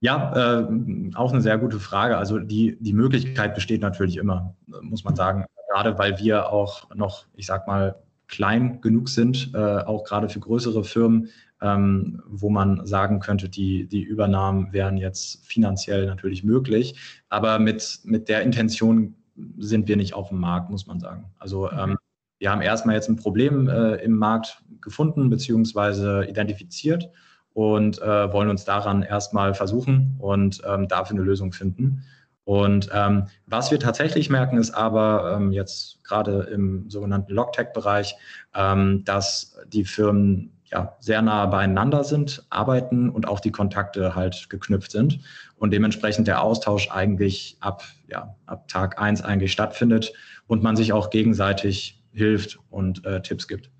[0.00, 0.66] ja, äh,
[1.14, 2.16] auch eine sehr gute Frage.
[2.16, 5.44] Also die, die Möglichkeit besteht natürlich immer, muss man sagen.
[5.70, 10.40] Gerade weil wir auch noch, ich sag mal, klein genug sind, äh, auch gerade für
[10.40, 11.28] größere Firmen,
[11.60, 16.96] ähm, wo man sagen könnte, die, die Übernahmen wären jetzt finanziell natürlich möglich.
[17.28, 19.14] Aber mit, mit der Intention
[19.58, 21.30] sind wir nicht auf dem Markt, muss man sagen.
[21.38, 21.98] Also ähm,
[22.38, 26.28] wir haben erstmal jetzt ein Problem äh, im Markt gefunden bzw.
[26.28, 27.10] identifiziert
[27.52, 32.04] und äh, wollen uns daran erstmal versuchen und ähm, dafür eine Lösung finden.
[32.44, 38.16] Und ähm, was wir tatsächlich merken, ist aber ähm, jetzt gerade im sogenannten Logtech-Bereich,
[38.54, 44.48] ähm, dass die Firmen ja, sehr nah beieinander sind, arbeiten und auch die Kontakte halt
[44.50, 45.20] geknüpft sind
[45.56, 50.12] und dementsprechend der Austausch eigentlich ab, ja, ab Tag eins eigentlich stattfindet
[50.46, 53.70] und man sich auch gegenseitig hilft und äh, Tipps gibt.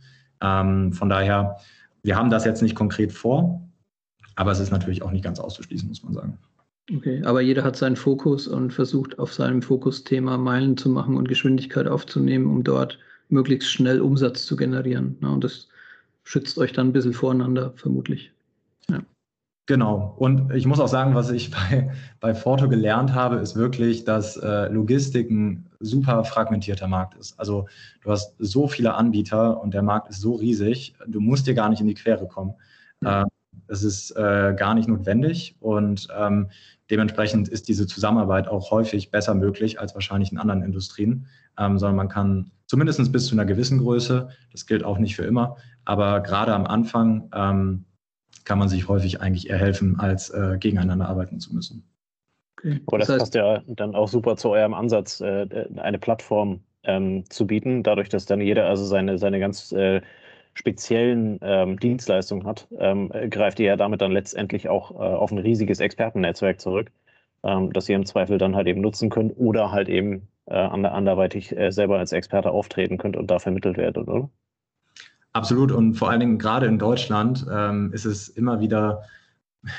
[0.41, 1.59] Ähm, von daher,
[2.03, 3.69] wir haben das jetzt nicht konkret vor,
[4.35, 6.39] aber es ist natürlich auch nicht ganz auszuschließen, muss man sagen.
[6.97, 11.29] Okay, aber jeder hat seinen Fokus und versucht auf seinem Fokusthema Meilen zu machen und
[11.29, 12.99] Geschwindigkeit aufzunehmen, um dort
[13.29, 15.17] möglichst schnell Umsatz zu generieren.
[15.21, 15.69] Und das
[16.31, 18.33] schützt euch dann ein bisschen voreinander, vermutlich.
[18.89, 19.01] Ja.
[19.67, 20.15] Genau.
[20.17, 21.91] Und ich muss auch sagen, was ich bei,
[22.21, 27.39] bei Forto gelernt habe, ist wirklich, dass äh, Logistik ein super fragmentierter Markt ist.
[27.41, 27.67] Also
[28.03, 31.69] du hast so viele Anbieter und der Markt ist so riesig, du musst dir gar
[31.69, 32.55] nicht in die Quere kommen.
[33.05, 33.27] Ähm,
[33.67, 36.49] es ist äh, gar nicht notwendig und ähm,
[36.91, 41.27] dementsprechend ist diese Zusammenarbeit auch häufig besser möglich als wahrscheinlich in anderen Industrien,
[41.59, 45.25] ähm, sondern man kann zumindest bis zu einer gewissen Größe, das gilt auch nicht für
[45.25, 45.57] immer,
[45.91, 47.85] aber gerade am Anfang ähm,
[48.45, 51.83] kann man sich häufig eigentlich eher helfen, als äh, gegeneinander arbeiten zu müssen.
[52.57, 52.81] Okay.
[52.87, 56.61] Aber das, das heißt, passt ja dann auch super zu eurem Ansatz, äh, eine Plattform
[56.85, 60.01] ähm, zu bieten, dadurch, dass dann jeder also seine, seine ganz äh,
[60.55, 65.39] speziellen ähm, Dienstleistungen hat, ähm, greift ihr ja damit dann letztendlich auch äh, auf ein
[65.39, 66.93] riesiges Expertennetzwerk zurück,
[67.43, 71.57] ähm, das ihr im Zweifel dann halt eben nutzen könnt oder halt eben äh, anderweitig
[71.57, 74.31] äh, selber als Experte auftreten könnt und da vermittelt werdet, oder?
[75.33, 75.71] Absolut.
[75.73, 79.03] Und vor allen Dingen gerade in Deutschland ähm, ist es immer wieder,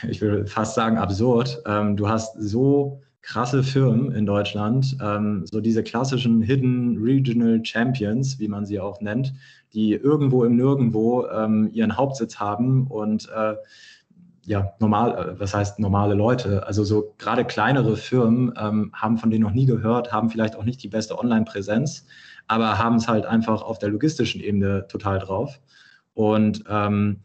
[0.07, 1.61] ich will fast sagen, absurd.
[1.65, 8.39] Ähm, du hast so krasse Firmen in Deutschland, ähm, so diese klassischen Hidden Regional Champions,
[8.39, 9.33] wie man sie auch nennt,
[9.73, 13.55] die irgendwo im Nirgendwo ähm, ihren Hauptsitz haben und äh,
[14.45, 16.65] ja, normal, äh, was heißt normale Leute?
[16.65, 20.63] Also so gerade kleinere Firmen ähm, haben von denen noch nie gehört, haben vielleicht auch
[20.63, 22.07] nicht die beste Online-Präsenz,
[22.51, 25.61] aber haben es halt einfach auf der logistischen Ebene total drauf.
[26.13, 27.21] Und ähm,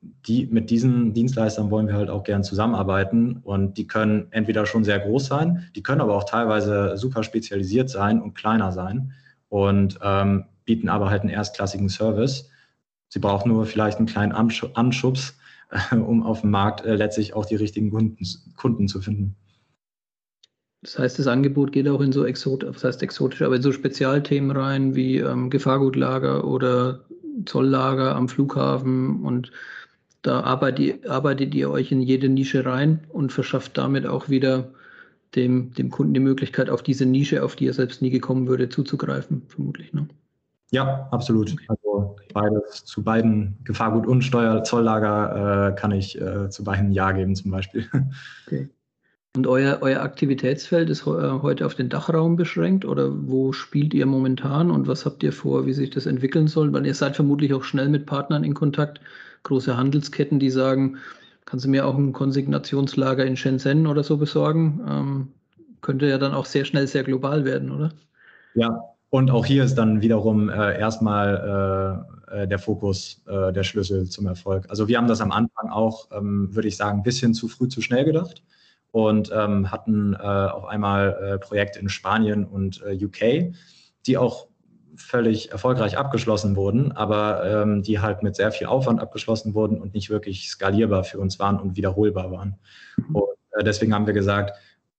[0.00, 4.84] die, mit diesen Dienstleistern wollen wir halt auch gern zusammenarbeiten und die können entweder schon
[4.84, 9.12] sehr groß sein, die können aber auch teilweise super spezialisiert sein und kleiner sein
[9.48, 12.48] und ähm, bieten aber halt einen erstklassigen Service.
[13.08, 15.36] Sie brauchen nur vielleicht einen kleinen Anschubs,
[15.70, 18.24] äh, um auf dem Markt äh, letztlich auch die richtigen Kunden,
[18.56, 19.34] Kunden zu finden.
[20.82, 23.72] Das heißt, das Angebot geht auch in so exot, was heißt exotisch, aber in so
[23.72, 27.00] Spezialthemen rein wie ähm, Gefahrgutlager oder
[27.44, 29.52] Zolllager am Flughafen und
[30.22, 34.70] da arbeitet, arbeitet ihr euch in jede Nische rein und verschafft damit auch wieder
[35.34, 38.68] dem, dem Kunden die Möglichkeit, auf diese Nische, auf die er selbst nie gekommen würde,
[38.68, 39.92] zuzugreifen, vermutlich.
[39.92, 40.08] Ne?
[40.72, 41.56] Ja, absolut.
[41.68, 47.12] Also beides zu beiden Gefahrgut und Steuer, Zolllager äh, kann ich äh, zu beiden Ja
[47.12, 47.86] geben zum Beispiel.
[48.46, 48.68] Okay.
[49.36, 54.06] Und euer, euer Aktivitätsfeld ist äh, heute auf den Dachraum beschränkt oder wo spielt ihr
[54.06, 56.72] momentan und was habt ihr vor, wie sich das entwickeln soll?
[56.72, 59.00] Weil ihr seid vermutlich auch schnell mit Partnern in Kontakt,
[59.44, 60.96] große Handelsketten, die sagen,
[61.44, 64.80] kannst du mir auch ein Konsignationslager in Shenzhen oder so besorgen?
[64.88, 65.28] Ähm,
[65.80, 67.92] könnte ja dann auch sehr schnell sehr global werden, oder?
[68.54, 73.62] Ja, und auch hier ist dann wiederum äh, erstmal äh, äh der Fokus äh, der
[73.62, 74.66] Schlüssel zum Erfolg.
[74.68, 77.68] Also wir haben das am Anfang auch, ähm, würde ich sagen, ein bisschen zu früh
[77.68, 78.42] zu schnell gedacht
[78.92, 83.54] und ähm, hatten äh, auf einmal äh, Projekte in Spanien und äh, UK,
[84.06, 84.48] die auch
[84.96, 89.94] völlig erfolgreich abgeschlossen wurden, aber ähm, die halt mit sehr viel Aufwand abgeschlossen wurden und
[89.94, 92.56] nicht wirklich skalierbar für uns waren und wiederholbar waren.
[92.96, 93.16] Mhm.
[93.16, 94.58] Und äh, deswegen haben wir gesagt,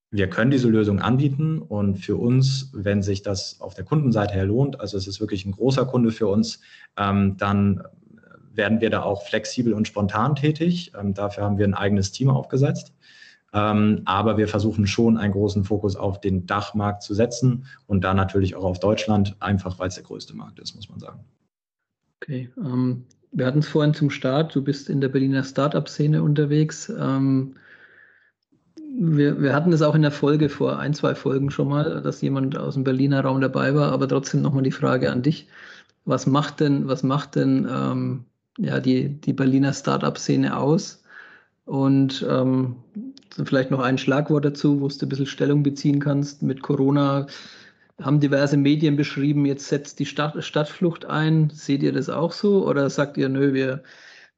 [0.09, 4.45] wir können diese Lösung anbieten und für uns, wenn sich das auf der Kundenseite her
[4.45, 6.59] lohnt, also es ist wirklich ein großer Kunde für uns,
[6.97, 7.83] ähm, dann
[8.53, 10.91] werden wir da auch flexibel und spontan tätig.
[10.99, 12.93] Ähm, dafür haben wir ein eigenes Team aufgesetzt.
[13.53, 18.13] Ähm, aber wir versuchen schon einen großen Fokus auf den Dachmarkt zu setzen und da
[18.13, 21.19] natürlich auch auf Deutschland, einfach weil es der größte Markt ist, muss man sagen.
[22.21, 26.91] Okay, ähm, wir hatten es vorhin zum Start, du bist in der Berliner Startup-Szene unterwegs.
[26.97, 27.55] Ähm,
[28.97, 32.21] wir, wir, hatten es auch in der Folge vor ein, zwei Folgen schon mal, dass
[32.21, 35.47] jemand aus dem Berliner Raum dabei war, aber trotzdem nochmal die Frage an dich.
[36.05, 38.25] Was macht denn, was macht denn ähm,
[38.57, 41.03] ja, die, die Berliner Startup-Szene aus?
[41.65, 42.75] Und ähm,
[43.45, 46.41] vielleicht noch ein Schlagwort dazu, wo du ein bisschen Stellung beziehen kannst.
[46.41, 47.27] Mit Corona
[48.01, 51.49] haben diverse Medien beschrieben, jetzt setzt die Stadt, Stadtflucht ein.
[51.53, 52.67] Seht ihr das auch so?
[52.67, 53.83] Oder sagt ihr, nö, wir,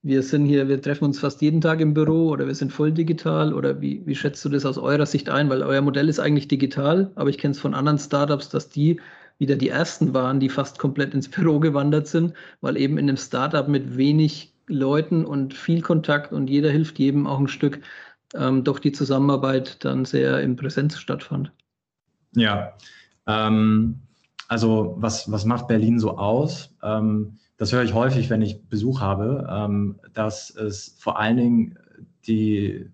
[0.02, 2.92] wir sind hier, wir treffen uns fast jeden Tag im Büro oder wir sind voll
[2.92, 3.54] digital?
[3.54, 5.50] Oder wie, wie schätzt du das aus eurer Sicht ein?
[5.50, 9.00] Weil euer Modell ist eigentlich digital, aber ich kenne es von anderen Startups, dass die
[9.40, 13.18] wieder die ersten waren, die fast komplett ins Büro gewandert sind, weil eben in einem
[13.18, 17.80] Startup mit wenig Leuten und viel Kontakt und jeder hilft jedem auch ein Stück,
[18.36, 21.52] ähm, doch die Zusammenarbeit dann sehr im Präsenz stattfand.
[22.36, 22.74] Ja,
[23.28, 24.02] ähm,
[24.48, 26.76] also was, was macht Berlin so aus?
[26.84, 31.80] Ähm, das höre ich häufig, wenn ich Besuch habe, ähm, dass es vor allen Dingen
[32.28, 32.90] die,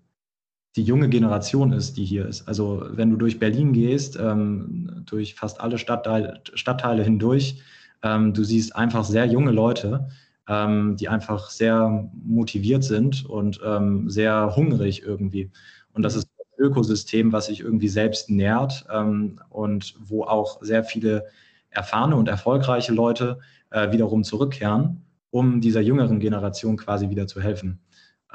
[0.76, 2.46] die junge Generation ist, die hier ist.
[2.46, 7.62] Also wenn du durch Berlin gehst, ähm, durch fast alle Stadtteile, Stadtteile hindurch,
[8.02, 10.08] ähm, du siehst einfach sehr junge Leute,
[10.48, 15.50] ähm, die einfach sehr motiviert sind und ähm, sehr hungrig irgendwie.
[15.92, 20.84] Und das ist ein Ökosystem, was sich irgendwie selbst nährt ähm, und wo auch sehr
[20.84, 21.26] viele
[21.70, 23.38] erfahrene und erfolgreiche Leute
[23.70, 27.80] äh, wiederum zurückkehren, um dieser jüngeren Generation quasi wieder zu helfen.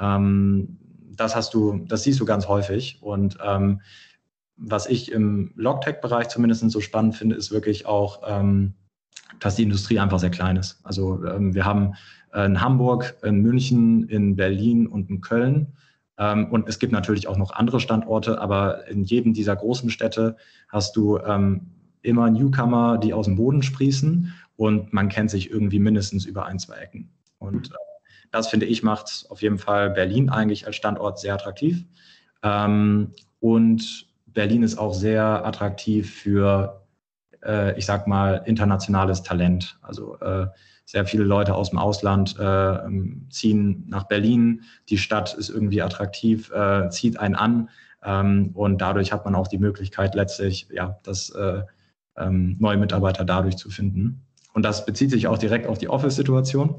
[0.00, 0.78] Ähm,
[1.16, 2.98] das hast du, das siehst du ganz häufig.
[3.02, 3.80] Und ähm,
[4.56, 8.74] was ich im Logtech-Bereich zumindest so spannend finde, ist wirklich auch, ähm,
[9.40, 10.80] dass die Industrie einfach sehr klein ist.
[10.84, 11.94] Also ähm, wir haben
[12.34, 15.72] in Hamburg, in München, in Berlin und in Köln.
[16.18, 20.36] Ähm, und es gibt natürlich auch noch andere Standorte, aber in jedem dieser großen Städte
[20.68, 21.68] hast du ähm,
[22.02, 26.58] immer Newcomer, die aus dem Boden sprießen und man kennt sich irgendwie mindestens über ein,
[26.58, 27.10] zwei Ecken.
[27.38, 27.74] Und äh,
[28.30, 31.84] das finde ich macht auf jeden Fall Berlin eigentlich als Standort sehr attraktiv.
[32.42, 36.85] Ähm, und Berlin ist auch sehr attraktiv für,
[37.44, 39.78] äh, ich sag mal, internationales Talent.
[39.82, 40.46] Also äh,
[40.84, 42.78] sehr viele Leute aus dem Ausland äh,
[43.30, 44.62] ziehen nach Berlin.
[44.88, 47.68] Die Stadt ist irgendwie attraktiv, äh, zieht einen an.
[48.04, 51.62] Ähm, und dadurch hat man auch die Möglichkeit, letztlich ja, das äh,
[52.16, 54.22] ähm, neue Mitarbeiter dadurch zu finden.
[54.54, 56.76] Und das bezieht sich auch direkt auf die Office-Situation.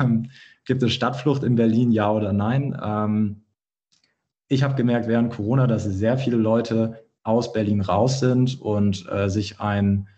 [0.00, 0.30] Ähm,
[0.64, 2.78] gibt es Stadtflucht in Berlin, ja oder nein?
[2.82, 3.42] Ähm,
[4.48, 9.28] ich habe gemerkt während Corona, dass sehr viele Leute aus Berlin raus sind und äh,
[9.28, 10.08] sich ein,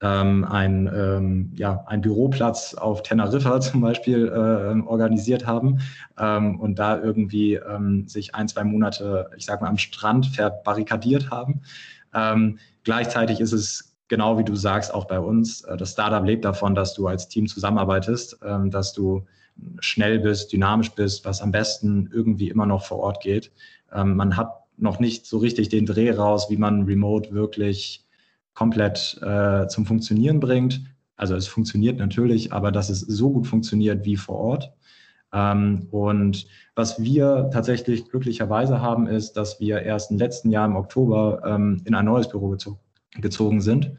[0.00, 5.80] ähm, ein, ähm, ja, ein Büroplatz auf Teneriffa zum Beispiel äh, organisiert haben
[6.18, 11.30] ähm, und da irgendwie ähm, sich ein, zwei Monate, ich sag mal, am Strand verbarrikadiert
[11.30, 11.62] haben.
[12.14, 16.44] Ähm, gleichzeitig ist es genau wie du sagst, auch bei uns, äh, das Startup lebt
[16.44, 19.26] davon, dass du als Team zusammenarbeitest, ähm, dass du
[19.80, 23.50] schnell bist, dynamisch bist, was am besten irgendwie immer noch vor Ort geht.
[23.90, 28.06] Man hat noch nicht so richtig den Dreh raus, wie man Remote wirklich
[28.54, 30.80] komplett äh, zum Funktionieren bringt.
[31.16, 34.72] Also es funktioniert natürlich, aber dass es so gut funktioniert wie vor Ort.
[35.32, 40.76] Ähm, und was wir tatsächlich glücklicherweise haben, ist, dass wir erst im letzten Jahr im
[40.76, 41.42] Oktober
[41.84, 42.78] in ein neues Büro gezogen
[43.20, 43.92] gezogen sind.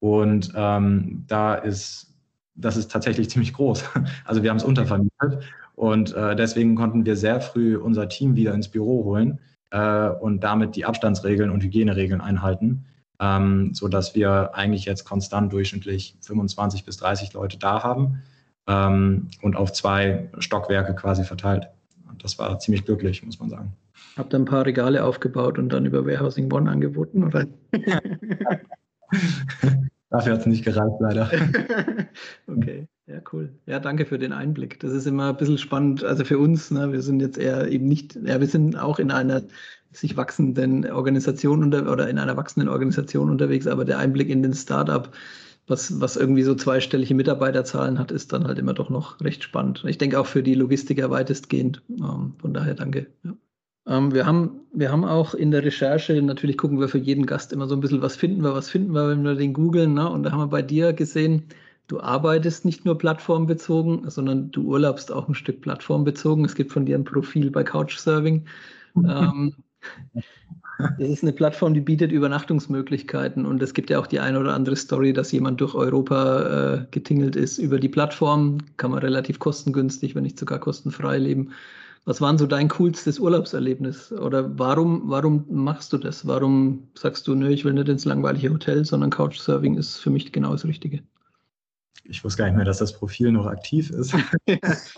[0.00, 2.14] Und ähm, da ist,
[2.54, 3.84] das ist tatsächlich ziemlich groß.
[4.24, 8.54] Also wir haben es untervermietet und äh, deswegen konnten wir sehr früh unser Team wieder
[8.54, 12.86] ins Büro holen äh, und damit die Abstandsregeln und Hygieneregeln einhalten,
[13.20, 18.22] ähm, sodass wir eigentlich jetzt konstant durchschnittlich 25 bis 30 Leute da haben
[18.66, 21.68] ähm, und auf zwei Stockwerke quasi verteilt.
[22.08, 23.72] Und das war ziemlich glücklich, muss man sagen.
[24.16, 27.46] Habt ihr ein paar Regale aufgebaut und dann über Warehousing One angeboten, oder?
[30.14, 31.28] Dafür hat es nicht gereicht, leider.
[32.46, 33.52] okay, ja, cool.
[33.66, 34.80] Ja, danke für den Einblick.
[34.80, 36.02] Das ist immer ein bisschen spannend.
[36.04, 39.10] Also für uns, ne, wir sind jetzt eher eben nicht, ja, wir sind auch in
[39.10, 39.42] einer
[39.92, 44.54] sich wachsenden Organisation unter, oder in einer wachsenden Organisation unterwegs, aber der Einblick in den
[44.54, 45.10] Startup,
[45.66, 49.84] was, was irgendwie so zweistellige Mitarbeiterzahlen hat, ist dann halt immer doch noch recht spannend.
[49.86, 51.82] Ich denke auch für die Logistiker weitestgehend.
[51.90, 53.06] Ähm, von daher danke.
[53.22, 53.34] Ja.
[53.86, 57.52] Ähm, wir, haben, wir haben auch in der Recherche, natürlich gucken wir für jeden Gast
[57.52, 59.94] immer so ein bisschen, was finden wir, was finden wir, wenn wir den googeln.
[59.94, 60.08] Ne?
[60.08, 61.44] Und da haben wir bei dir gesehen,
[61.88, 66.44] du arbeitest nicht nur plattformbezogen, sondern du urlaubst auch ein Stück plattformbezogen.
[66.44, 68.46] Es gibt von dir ein Profil bei Couchsurfing.
[68.96, 69.54] ähm,
[70.98, 74.54] das ist eine Plattform, die bietet Übernachtungsmöglichkeiten und es gibt ja auch die eine oder
[74.54, 76.42] andere Story, dass jemand durch Europa
[76.74, 78.58] äh, getingelt ist über die Plattform.
[78.76, 81.52] Kann man relativ kostengünstig, wenn nicht sogar kostenfrei leben.
[82.06, 84.12] Was war so dein coolstes Urlaubserlebnis?
[84.12, 86.26] Oder warum, warum machst du das?
[86.26, 90.30] Warum sagst du, nö, ich will nicht ins langweilige Hotel, sondern Couchsurfing ist für mich
[90.30, 91.02] genau das Richtige?
[92.04, 94.14] Ich wusste gar nicht mehr, dass das Profil noch aktiv ist.
[94.46, 94.94] das,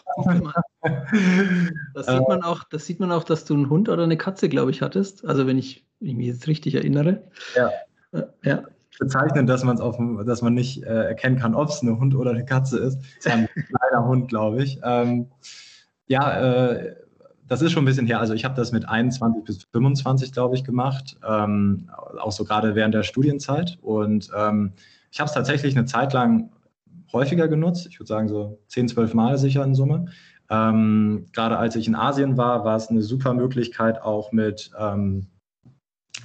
[2.07, 4.73] sieht man auch, das sieht man auch, dass du einen Hund oder eine Katze, glaube
[4.73, 5.25] ich, hattest.
[5.25, 7.23] Also wenn ich, wenn ich mich jetzt richtig erinnere.
[7.55, 7.71] Ja.
[8.13, 8.65] Äh, ja.
[8.99, 12.45] Bezeichnend, dass, auf, dass man nicht äh, erkennen kann, ob es ein Hund oder eine
[12.45, 12.99] Katze ist.
[13.19, 14.81] Es ist ein kleiner Hund, glaube ich.
[14.83, 15.27] Ähm,
[16.07, 16.97] ja, äh,
[17.47, 18.21] das ist schon ein bisschen her.
[18.21, 22.75] Also ich habe das mit 21 bis 25, glaube ich, gemacht, ähm, auch so gerade
[22.75, 23.79] während der Studienzeit.
[23.83, 24.73] Und ähm,
[25.13, 26.51] ich habe es tatsächlich eine Zeit lang
[27.13, 27.87] häufiger genutzt.
[27.89, 30.07] Ich würde sagen so 10, 12 Mal sicher in Summe.
[30.49, 35.27] Ähm, gerade als ich in Asien war, war es eine super Möglichkeit, auch mit, ähm,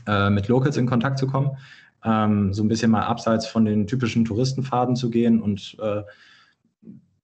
[0.08, 1.58] äh, mit Locals in Kontakt zu kommen.
[2.04, 6.04] Ähm, so ein bisschen mal abseits von den typischen Touristenfaden zu gehen und äh,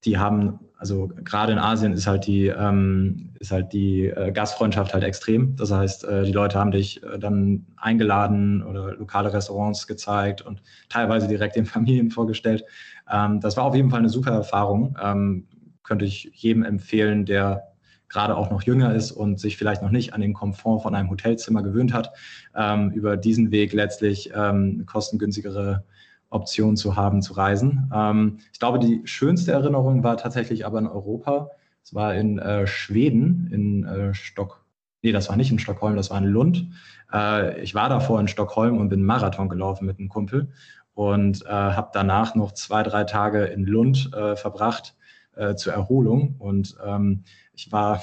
[0.06, 4.94] die haben, also gerade in Asien ist halt die, ähm, ist halt die äh, Gastfreundschaft
[4.94, 5.56] halt extrem.
[5.56, 10.62] Das heißt, äh, die Leute haben dich äh, dann eingeladen oder lokale Restaurants gezeigt und
[10.90, 12.64] teilweise direkt den Familien vorgestellt.
[13.12, 14.98] Ähm, das war auf jeden Fall eine super Erfahrung.
[15.02, 15.48] Ähm,
[15.84, 17.74] könnte ich jedem empfehlen, der
[18.10, 21.10] gerade auch noch jünger ist und sich vielleicht noch nicht an den Komfort von einem
[21.10, 22.14] Hotelzimmer gewöhnt hat,
[22.56, 25.84] ähm, über diesen Weg letztlich ähm, kostengünstigere
[26.30, 27.92] Option zu haben, zu reisen.
[27.94, 31.52] Ähm, ich glaube, die schönste Erinnerung war tatsächlich aber in Europa.
[31.84, 34.66] Es war in äh, Schweden, in äh, Stock.
[35.02, 36.70] Nee, das war nicht in Stockholm, das war in Lund.
[37.14, 40.50] Äh, ich war davor in Stockholm und bin Marathon gelaufen mit einem Kumpel
[40.98, 44.96] und äh, habe danach noch zwei, drei Tage in Lund äh, verbracht
[45.36, 46.34] äh, zur Erholung.
[46.40, 47.24] Und ähm,
[47.54, 48.02] ich war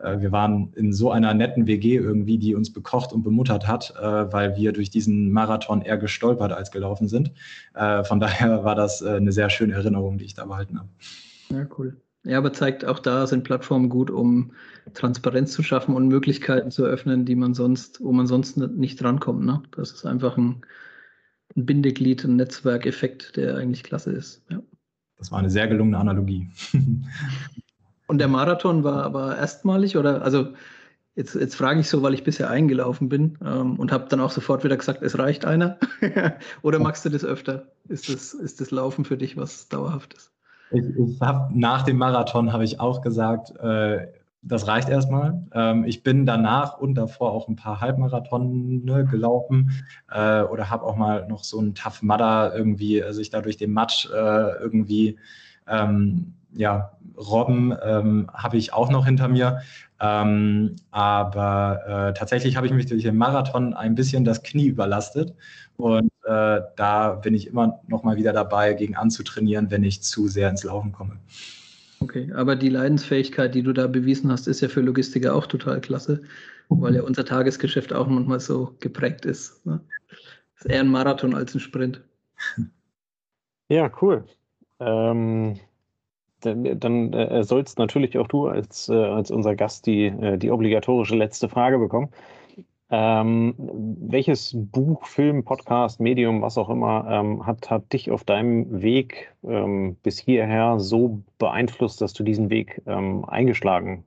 [0.00, 3.94] äh, wir waren in so einer netten WG irgendwie, die uns bekocht und bemuttert hat,
[3.96, 7.30] äh, weil wir durch diesen Marathon eher gestolpert als gelaufen sind.
[7.74, 10.88] Äh, von daher war das eine sehr schöne Erinnerung, die ich da behalten habe.
[11.50, 11.96] Ja, cool.
[12.24, 14.50] Ja, aber zeigt auch da sind Plattformen gut, um
[14.94, 19.44] Transparenz zu schaffen und Möglichkeiten zu eröffnen, die man sonst, wo man sonst nicht drankommt.
[19.44, 19.62] Ne?
[19.76, 20.64] Das ist einfach ein,
[21.56, 24.42] ein Bindeglied, ein Netzwerkeffekt, der eigentlich klasse ist.
[24.50, 24.60] Ja.
[25.16, 26.50] Das war eine sehr gelungene Analogie.
[28.06, 30.48] Und der Marathon war aber erstmalig oder also
[31.14, 34.30] jetzt, jetzt frage ich so, weil ich bisher eingelaufen bin ähm, und habe dann auch
[34.30, 35.78] sofort wieder gesagt, es reicht einer.
[36.62, 37.68] oder magst du das öfter?
[37.88, 40.32] Ist das, ist das Laufen für dich was Dauerhaftes?
[40.70, 44.08] Ich, ich habe nach dem Marathon habe ich auch gesagt, äh,
[44.46, 45.42] das reicht erstmal.
[45.52, 49.72] Ähm, ich bin danach und davor auch ein paar Halbmarathon gelaufen
[50.10, 53.56] äh, oder habe auch mal noch so einen Tough Mudder irgendwie äh, sich da durch
[53.56, 55.18] den Matsch äh, irgendwie
[55.66, 59.60] ähm, ja, Robben ähm, habe ich auch noch hinter mir.
[60.00, 65.34] Ähm, aber äh, tatsächlich habe ich mich durch den Marathon ein bisschen das Knie überlastet.
[65.76, 70.28] Und äh, da bin ich immer noch mal wieder dabei, gegen anzutrainieren, wenn ich zu
[70.28, 71.18] sehr ins Laufen komme.
[72.04, 75.80] Okay, aber die Leidensfähigkeit, die du da bewiesen hast, ist ja für Logistiker auch total
[75.80, 76.20] klasse,
[76.68, 79.64] weil ja unser Tagesgeschäft auch manchmal so geprägt ist.
[79.64, 79.80] Ne?
[80.56, 82.02] Ist eher ein Marathon als ein Sprint.
[83.70, 84.26] Ja, cool.
[84.80, 85.58] Ähm,
[86.40, 90.50] dann, dann äh, sollst natürlich auch du als, äh, als unser Gast die, äh, die
[90.50, 92.10] obligatorische letzte Frage bekommen.
[92.90, 98.82] Ähm, welches Buch, Film, Podcast, Medium, was auch immer, ähm, hat, hat dich auf deinem
[98.82, 104.04] Weg ähm, bis hierher so beeinflusst, dass du diesen Weg ähm, eingeschlagen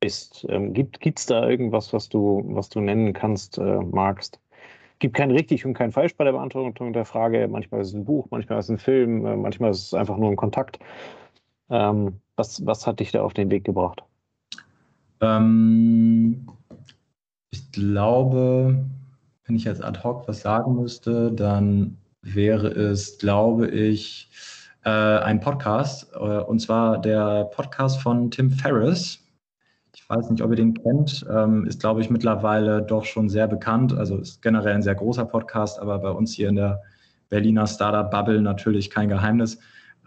[0.00, 0.46] bist?
[0.48, 4.40] Ähm, gibt es da irgendwas, was du, was du nennen kannst, äh, magst?
[5.04, 7.46] gibt kein richtig und kein falsch bei der Beantwortung der Frage.
[7.46, 10.16] Manchmal ist es ein Buch, manchmal ist es ein Film, äh, manchmal ist es einfach
[10.16, 10.78] nur ein Kontakt.
[11.68, 14.02] Ähm, was, was hat dich da auf den Weg gebracht?
[15.20, 16.48] Ähm,
[17.54, 18.84] ich glaube,
[19.46, 24.28] wenn ich jetzt ad hoc was sagen müsste, dann wäre es, glaube ich,
[24.84, 26.12] äh, ein Podcast.
[26.14, 29.20] Äh, und zwar der Podcast von Tim Ferriss.
[29.94, 31.24] Ich weiß nicht, ob ihr den kennt.
[31.30, 33.92] Ähm, ist, glaube ich, mittlerweile doch schon sehr bekannt.
[33.92, 36.82] Also ist generell ein sehr großer Podcast, aber bei uns hier in der
[37.28, 39.58] Berliner Startup-Bubble natürlich kein Geheimnis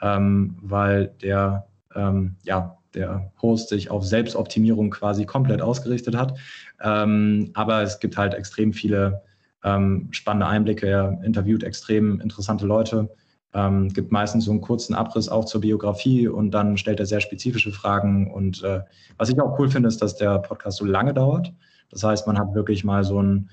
[0.01, 6.37] ähm, weil der, ähm, ja, der Host sich auf Selbstoptimierung quasi komplett ausgerichtet hat.
[6.81, 9.21] Ähm, aber es gibt halt extrem viele
[9.63, 10.87] ähm, spannende Einblicke.
[10.87, 13.09] Er interviewt extrem interessante Leute,
[13.53, 17.21] ähm, gibt meistens so einen kurzen Abriss auch zur Biografie und dann stellt er sehr
[17.21, 18.31] spezifische Fragen.
[18.31, 18.81] Und äh,
[19.17, 21.53] was ich auch cool finde, ist, dass der Podcast so lange dauert.
[21.89, 23.49] Das heißt, man hat wirklich mal so ein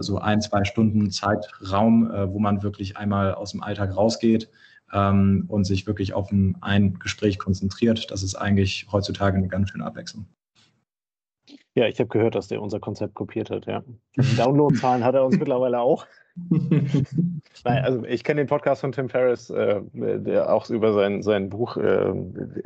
[0.00, 4.48] so ein, zwei Stunden Zeitraum, äh, wo man wirklich einmal aus dem Alltag rausgeht
[4.94, 8.10] ähm, und sich wirklich auf ein, ein Gespräch konzentriert.
[8.10, 10.26] Das ist eigentlich heutzutage eine ganz schöne Abwechslung.
[11.74, 13.82] Ja, ich habe gehört, dass der unser Konzept kopiert hat, ja.
[14.36, 16.06] Downloadzahlen hat er uns mittlerweile auch.
[17.64, 21.48] Nein, also ich kenne den Podcast von Tim Ferriss, äh, der auch über sein, sein
[21.48, 22.12] Buch äh,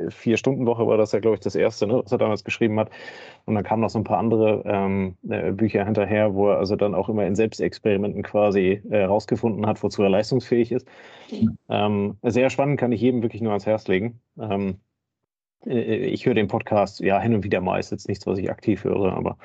[0.09, 2.79] Vier Stunden Woche war das ja, glaube ich, das erste, ne, was er damals geschrieben
[2.79, 2.89] hat.
[3.45, 6.75] Und dann kamen noch so ein paar andere ähm, äh, Bücher hinterher, wo er also
[6.75, 10.87] dann auch immer in Selbstexperimenten quasi herausgefunden äh, hat, wozu er leistungsfähig ist.
[11.69, 14.19] Ähm, sehr spannend, kann ich jedem wirklich nur ans Herz legen.
[14.39, 14.79] Ähm,
[15.65, 18.49] äh, ich höre den Podcast ja hin und wieder mal, ist jetzt nichts, was ich
[18.49, 19.37] aktiv höre, aber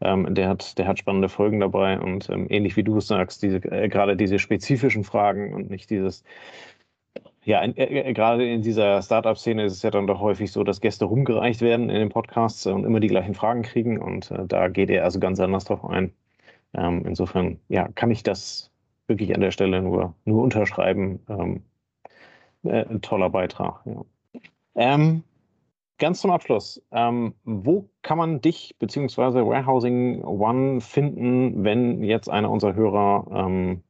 [0.00, 3.56] ähm, der, hat, der hat spannende Folgen dabei und ähm, ähnlich wie du sagst, diese,
[3.70, 6.24] äh, gerade diese spezifischen Fragen und nicht dieses,
[7.44, 10.64] ja, in, äh, äh, gerade in dieser Startup-Szene ist es ja dann doch häufig so,
[10.64, 14.46] dass Gäste rumgereicht werden in den Podcasts und immer die gleichen Fragen kriegen und äh,
[14.46, 16.12] da geht er also ganz anders drauf ein.
[16.74, 18.70] Ähm, insofern, ja, kann ich das
[19.06, 21.20] wirklich an der Stelle nur, nur unterschreiben.
[21.28, 21.62] Ähm,
[22.64, 24.04] äh, ein toller Beitrag, ja.
[24.76, 25.22] Ähm,
[25.98, 29.46] ganz zum Abschluss, ähm, wo kann man dich bzw.
[29.46, 33.82] Warehousing One finden, wenn jetzt einer unserer Hörer ähm,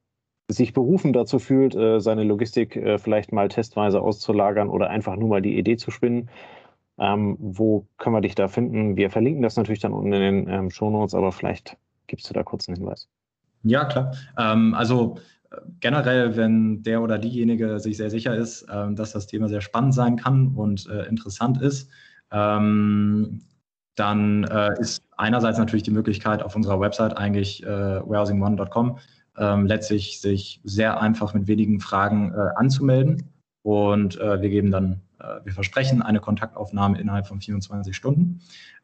[0.48, 5.28] sich berufen dazu fühlt, äh, seine Logistik äh, vielleicht mal testweise auszulagern oder einfach nur
[5.28, 6.28] mal die Idee zu spinnen?
[6.98, 8.96] Ähm, wo können wir dich da finden?
[8.96, 11.76] Wir verlinken das natürlich dann unten in den ähm, Shownotes, aber vielleicht
[12.06, 13.08] gibst du da kurz einen Hinweis.
[13.64, 14.12] Ja, klar.
[14.38, 15.16] Ähm, also
[15.80, 19.94] generell, wenn der oder diejenige sich sehr sicher ist, ähm, dass das Thema sehr spannend
[19.94, 21.90] sein kann und äh, interessant ist,
[22.30, 23.40] ähm,
[23.96, 28.98] dann äh, ist einerseits natürlich die Möglichkeit auf unserer Website eigentlich äh, warehousingone.com
[29.36, 33.30] ähm, letztlich sich sehr einfach mit wenigen Fragen anzumelden
[33.62, 35.00] und wir geben dann,
[35.42, 38.40] wir versprechen eine Kontaktaufnahme innerhalb von 24 Stunden.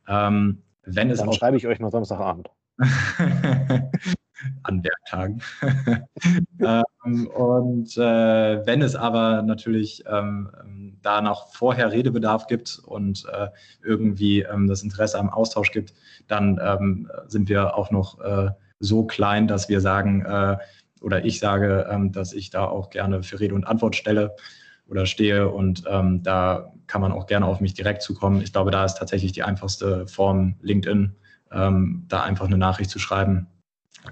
[0.07, 2.51] Wenn es dann schreibe ich euch noch Samstagabend.
[4.63, 5.43] an Werktagen.
[6.61, 13.49] ähm, und äh, wenn es aber natürlich ähm, da noch vorher Redebedarf gibt und äh,
[13.83, 15.95] irgendwie ähm, das Interesse am Austausch gibt,
[16.29, 20.57] dann ähm, sind wir auch noch äh, so klein, dass wir sagen, äh,
[21.01, 24.37] oder ich sage, ähm, dass ich da auch gerne für Rede und Antwort stelle
[24.89, 28.43] oder stehe und ähm, da kann man auch gerne auf mich direkt zukommen.
[28.43, 31.15] Ich glaube, da ist tatsächlich die einfachste Form LinkedIn,
[31.53, 33.49] da einfach eine Nachricht zu schreiben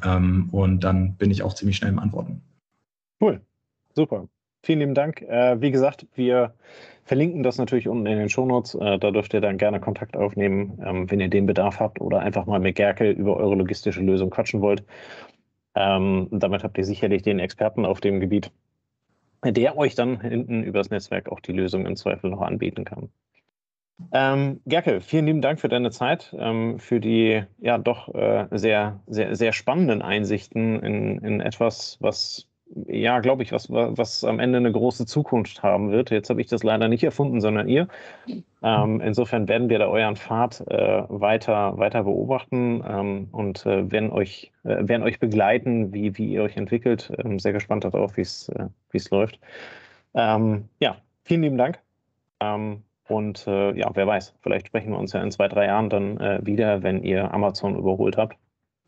[0.04, 2.42] ähm, und dann bin ich auch ziemlich schnell im Antworten.
[3.20, 3.40] Cool,
[3.94, 4.28] super.
[4.62, 5.22] Vielen lieben Dank.
[5.22, 6.54] Äh, wie gesagt, wir
[7.04, 8.74] verlinken das natürlich unten in den Shownotes.
[8.74, 12.20] Äh, da dürft ihr dann gerne Kontakt aufnehmen, ähm, wenn ihr den Bedarf habt oder
[12.20, 14.84] einfach mal mit Gerke über eure logistische Lösung quatschen wollt.
[15.74, 18.50] Ähm, damit habt ihr sicherlich den Experten auf dem Gebiet,
[19.44, 23.10] der euch dann hinten übers Netzwerk auch die Lösung im Zweifel noch anbieten kann.
[24.12, 29.00] Ähm, Gerke, vielen lieben Dank für deine Zeit, ähm, für die ja doch äh, sehr,
[29.06, 32.48] sehr, sehr spannenden Einsichten in, in etwas, was
[32.86, 36.10] ja, glaube ich, was, was am Ende eine große Zukunft haben wird.
[36.10, 37.88] Jetzt habe ich das leider nicht erfunden, sondern ihr.
[38.62, 44.10] Ähm, insofern werden wir da euren Pfad äh, weiter, weiter beobachten ähm, und äh, werden,
[44.10, 47.10] euch, äh, werden euch begleiten, wie, wie ihr euch entwickelt.
[47.24, 48.68] Ähm, sehr gespannt darauf, wie es äh,
[49.10, 49.38] läuft.
[50.14, 51.78] Ähm, ja, vielen lieben Dank.
[53.08, 56.18] Und äh, ja, wer weiß, vielleicht sprechen wir uns ja in zwei, drei Jahren dann
[56.18, 58.36] äh, wieder, wenn ihr Amazon überholt habt.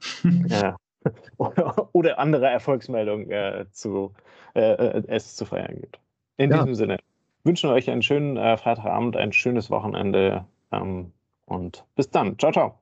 [0.46, 0.76] ja.
[1.92, 4.12] oder andere Erfolgsmeldungen äh, zu,
[4.54, 5.98] äh, äh, es zu feiern gibt.
[6.36, 6.58] In ja.
[6.58, 6.98] diesem Sinne
[7.44, 11.12] wünschen wir euch einen schönen äh, Freitagabend, ein schönes Wochenende ähm,
[11.46, 12.38] und bis dann.
[12.38, 12.78] Ciao, ciao.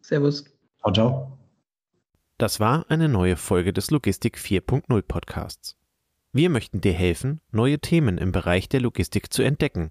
[0.00, 0.44] Servus.
[0.80, 1.38] Ciao, ciao.
[2.38, 5.76] Das war eine neue Folge des Logistik 4.0 Podcasts.
[6.32, 9.90] Wir möchten dir helfen, neue Themen im Bereich der Logistik zu entdecken,